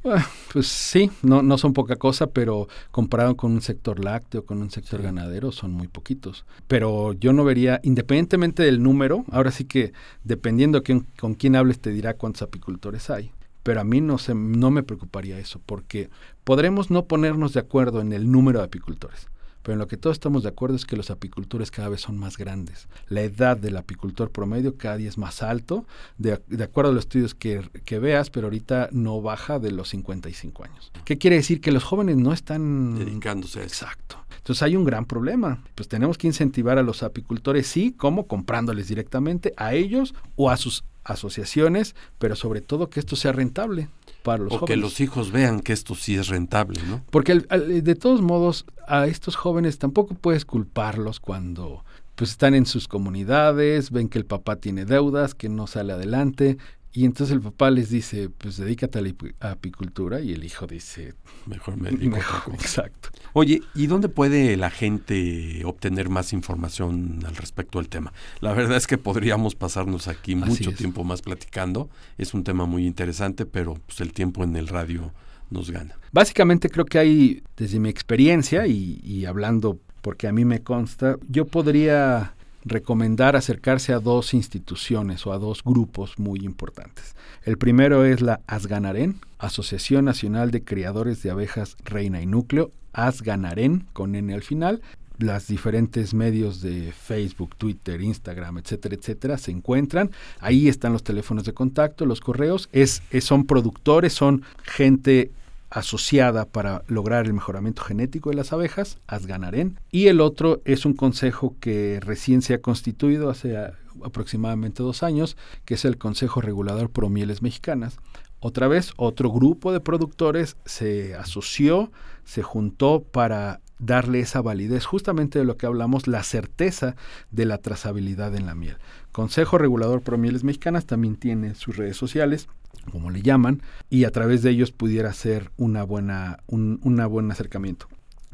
Pues 0.53 0.67
sí, 0.67 1.11
no, 1.23 1.43
no 1.43 1.59
son 1.59 1.73
poca 1.73 1.97
cosa, 1.97 2.27
pero 2.29 2.69
comparado 2.91 3.37
con 3.37 3.53
un 3.53 3.61
sector 3.61 4.03
lácteo, 4.03 4.45
con 4.45 4.61
un 4.61 4.71
sector 4.71 5.03
ganadero, 5.03 5.53
son 5.53 5.73
muy 5.73 5.89
poquitos. 5.89 6.45
Pero 6.67 7.13
yo 7.13 7.33
no 7.33 7.45
vería, 7.45 7.81
independientemente 7.83 8.63
del 8.63 8.83
número, 8.83 9.25
ahora 9.31 9.51
sí 9.51 9.65
que 9.65 9.93
dependiendo 10.25 10.83
con 11.19 11.35
quién 11.35 11.57
hables 11.57 11.81
te 11.81 11.91
dirá 11.91 12.15
cuántos 12.15 12.43
apicultores 12.43 13.11
hay. 13.11 13.33
Pero 13.63 13.81
a 13.81 13.85
mí 13.85 14.01
no, 14.01 14.19
se, 14.19 14.35
no 14.35 14.71
me 14.71 14.83
preocuparía 14.83 15.39
eso, 15.39 15.61
porque 15.65 16.11
podremos 16.45 16.91
no 16.91 17.05
ponernos 17.05 17.53
de 17.53 17.61
acuerdo 17.61 18.01
en 18.01 18.13
el 18.13 18.31
número 18.31 18.61
de 18.61 18.65
apicultores. 18.67 19.29
Pero 19.63 19.75
en 19.75 19.79
lo 19.79 19.87
que 19.87 19.97
todos 19.97 20.15
estamos 20.15 20.43
de 20.43 20.49
acuerdo 20.49 20.77
es 20.77 20.85
que 20.85 20.97
los 20.97 21.11
apicultores 21.11 21.71
cada 21.71 21.89
vez 21.89 22.01
son 22.01 22.19
más 22.19 22.37
grandes. 22.37 22.89
La 23.09 23.23
edad 23.23 23.57
del 23.57 23.77
apicultor 23.77 24.31
promedio 24.31 24.77
cada 24.77 24.97
día 24.97 25.09
es 25.09 25.19
más 25.19 25.43
alto, 25.43 25.87
de, 26.19 26.33
acuerdo 26.63 26.91
a 26.91 26.95
los 26.95 27.05
estudios 27.05 27.35
que, 27.35 27.63
que, 27.85 27.99
veas, 27.99 28.31
pero 28.31 28.47
ahorita 28.47 28.89
no 28.93 29.21
baja 29.21 29.59
de 29.59 29.73
los 29.73 29.91
55 29.91 30.65
años. 30.65 30.93
¿Qué 31.05 31.19
quiere 31.19 31.37
decir? 31.37 31.61
Que 31.61 31.73
los 31.73 31.85
jóvenes 31.85 32.17
no 32.17 32.33
están... 32.33 32.99
Dedicándose 32.99 33.61
a 33.61 33.65
eso. 33.65 33.85
Exacto. 33.85 34.17
Entonces 34.37 34.63
hay 34.63 34.77
un 34.77 34.85
gran 34.85 35.05
problema. 35.05 35.63
Pues 35.75 35.89
tenemos 35.89 36.17
que 36.17 36.27
incentivar 36.27 36.79
a 36.79 36.83
los 36.83 37.03
apicultores, 37.03 37.67
sí, 37.67 37.93
como 37.93 38.27
comprándoles 38.27 38.89
directamente 38.89 39.53
a 39.57 39.75
ellos 39.75 40.15
o 40.37 40.51
a 40.51 40.57
sus 40.57 40.85
asociaciones, 41.05 41.95
pero 42.19 42.37
sobre 42.37 42.61
todo 42.61 42.91
que 42.91 43.01
esto 43.01 43.17
sea 43.17 43.33
rentable 43.33 43.89
para 44.23 44.43
los 44.43 44.53
o 44.53 44.65
que 44.65 44.77
los 44.77 45.01
hijos 45.01 45.33
vean 45.33 45.61
que 45.61 45.73
esto 45.73 45.95
sí 45.95 46.17
es 46.17 46.29
rentable, 46.29 46.81
¿no? 46.89 47.03
Porque 47.11 47.35
de 47.35 47.95
todos 47.95 48.23
modos 48.23 48.67
a 48.87 49.07
estos 49.07 49.37
jóvenes 49.37 49.79
tampoco 49.79 50.15
puedes 50.15 50.45
culparlos 50.45 51.21
cuando 51.21 51.85
pues 52.17 52.33
están 52.33 52.55
en 52.55 52.67
sus 52.67 52.87
comunidades, 52.87 53.91
ven 53.91 54.09
que 54.11 54.19
el 54.19 54.27
papá 54.27 54.57
tiene 54.57 54.85
deudas, 54.85 55.35
que 55.35 55.49
no 55.49 55.67
sale 55.67 55.95
adelante, 55.95 56.59
y 56.93 57.05
entonces 57.05 57.35
el 57.35 57.41
papá 57.41 57.71
les 57.71 57.89
dice, 57.89 58.31
pues 58.31 58.57
dedícate 58.57 58.99
a 58.99 59.03
la 59.03 59.13
apicultura 59.41 60.21
y 60.21 60.33
el 60.33 60.45
hijo 60.45 60.67
dice, 60.67 61.15
mejor 61.47 61.77
me 61.77 61.91
dedico 61.91 62.17
mejor, 62.17 62.55
Exacto. 62.55 63.11
Oye, 63.33 63.63
¿y 63.77 63.87
dónde 63.87 64.09
puede 64.09 64.57
la 64.57 64.71
gente 64.71 65.63
obtener 65.65 66.09
más 66.09 66.33
información 66.33 67.21
al 67.25 67.37
respecto 67.37 67.79
del 67.79 67.89
tema? 67.89 68.13
La 68.41 68.53
verdad 68.55 68.77
es 68.77 68.89
que 68.89 68.99
podríamos 68.99 69.55
pasarnos 69.55 70.09
aquí 70.09 70.35
mucho 70.35 70.73
tiempo 70.73 71.05
más 71.05 71.23
platicando. 71.23 71.89
Es 72.19 72.35
un 72.35 72.43
tema 72.43 72.67
muy 72.67 72.87
interesante, 72.87 73.47
pero 73.47 73.75
pues 73.87 74.01
el 74.01 74.13
tiempo 74.13 74.43
en 74.43 74.57
el 74.57 74.67
radio 74.67 75.13
nos 75.49 75.71
gana. 75.71 75.97
Básicamente 76.11 76.69
creo 76.69 76.87
que 76.87 76.99
hay, 76.99 77.43
desde 77.57 77.79
mi 77.79 77.89
experiencia 77.89 78.67
y, 78.67 79.01
y 79.05 79.27
hablando 79.27 79.79
porque 80.01 80.27
a 80.27 80.33
mí 80.33 80.45
me 80.45 80.63
consta, 80.63 81.19
yo 81.29 81.45
podría 81.45 82.35
recomendar 82.65 83.37
acercarse 83.37 83.93
a 83.93 84.01
dos 84.01 84.35
instituciones 84.35 85.27
o 85.27 85.33
a 85.33 85.39
dos 85.39 85.63
grupos 85.65 86.19
muy 86.19 86.41
importantes. 86.41 87.15
El 87.45 87.57
primero 87.57 88.05
es 88.05 88.21
la 88.21 88.41
ASGANAREN, 88.47 89.21
Asociación 89.39 90.05
Nacional 90.05 90.51
de 90.51 90.63
Criadores 90.63 91.23
de 91.23 91.31
Abejas 91.31 91.77
Reina 91.85 92.21
y 92.21 92.27
Núcleo, 92.27 92.73
ASGANAREN 92.93 93.87
con 93.93 94.15
N 94.15 94.35
al 94.35 94.43
final. 94.43 94.83
Las 95.19 95.49
diferentes 95.49 96.15
medios 96.15 96.63
de 96.63 96.93
Facebook, 96.93 97.55
Twitter, 97.57 98.01
Instagram, 98.01 98.57
etcétera, 98.57 98.95
etcétera, 98.95 99.37
se 99.37 99.51
encuentran. 99.51 100.11
Ahí 100.39 100.67
están 100.67 100.95
los 100.95 101.05
teléfonos 101.05 101.45
de 101.45 101.53
contacto, 101.53 102.07
los 102.07 102.21
correos. 102.21 102.71
Es, 102.73 103.03
son 103.21 103.45
productores, 103.45 104.15
son 104.15 104.43
gente 104.63 105.31
asociada 105.71 106.47
para 106.47 106.83
lograr 106.89 107.27
el 107.27 107.33
mejoramiento 107.33 107.83
genético 107.83 108.31
de 108.31 108.37
las 108.37 108.53
abejas, 108.53 108.99
Asganaren, 109.07 109.79
y 109.91 110.09
el 110.09 110.21
otro 110.21 110.61
es 110.65 110.85
un 110.85 110.95
consejo 110.95 111.57
que 111.61 112.01
recién 112.01 112.43
se 112.43 112.55
ha 112.55 112.61
constituido 112.61 113.31
hace 113.31 113.57
aproximadamente 114.05 114.83
dos 114.83 115.03
años, 115.03 115.37
que 115.65 115.75
es 115.75 115.85
el 115.85 115.99
Consejo 115.99 116.41
Regulador 116.41 116.91
Pro 116.91 117.09
Mieles 117.09 117.43
Mexicanas. 117.43 117.99
Otra 118.41 118.69
vez, 118.69 118.93
otro 118.97 119.31
grupo 119.31 119.73
de 119.73 119.81
productores 119.81 120.57
se 120.65 121.15
asoció, 121.15 121.93
se 122.25 122.43
juntó 122.43 123.03
para 123.03 123.61
darle 123.79 124.21
esa 124.21 124.41
validez, 124.41 124.87
justamente 124.87 125.39
de 125.39 125.45
lo 125.45 125.57
que 125.57 125.67
hablamos, 125.67 126.07
la 126.07 126.23
certeza 126.23 126.97
de 127.31 127.45
la 127.45 127.59
trazabilidad 127.59 128.35
en 128.35 128.47
la 128.47 128.55
miel. 128.55 128.77
Consejo 129.13 129.59
Regulador 129.59 130.03
Pro 130.03 130.19
Mieles 130.19 130.45
Mexicanas 130.45 130.87
también 130.87 131.17
tiene 131.17 131.55
sus 131.55 131.77
redes 131.77 131.97
sociales 131.97 132.49
como 132.91 133.11
le 133.11 133.23
llaman, 133.23 133.63
y 133.89 134.05
a 134.05 134.11
través 134.11 134.43
de 134.43 134.51
ellos 134.51 134.73
pudiera 134.73 135.13
ser 135.13 135.51
una 135.57 135.83
buena, 135.83 136.39
un 136.47 136.81
una 136.83 137.07
buen 137.07 137.31
acercamiento. 137.31 137.87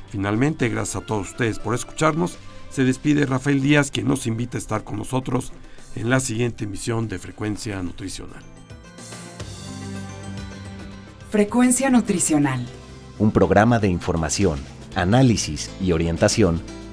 Finalmente, 0.08 0.68
gracias 0.68 1.02
a 1.02 1.06
todos 1.06 1.30
ustedes 1.30 1.58
por 1.58 1.74
escucharnos, 1.74 2.38
se 2.70 2.84
despide 2.84 3.26
Rafael 3.26 3.60
Díaz, 3.60 3.90
quien 3.90 4.06
nos 4.06 4.28
invita 4.28 4.56
a 4.56 4.60
estar 4.60 4.84
con 4.84 4.96
nosotros 4.96 5.52
en 5.96 6.10
la 6.10 6.20
siguiente 6.20 6.64
emisión 6.64 7.08
de 7.08 7.18
Frecuencia 7.18 7.82
Nutricional. 7.82 8.42
Frecuencia 11.30 11.90
Nutricional. 11.90 12.64
Un 13.18 13.32
programa 13.32 13.80
de 13.80 13.88
información, 13.88 14.60
análisis 14.94 15.72
y 15.80 15.90
orientación 15.90 16.62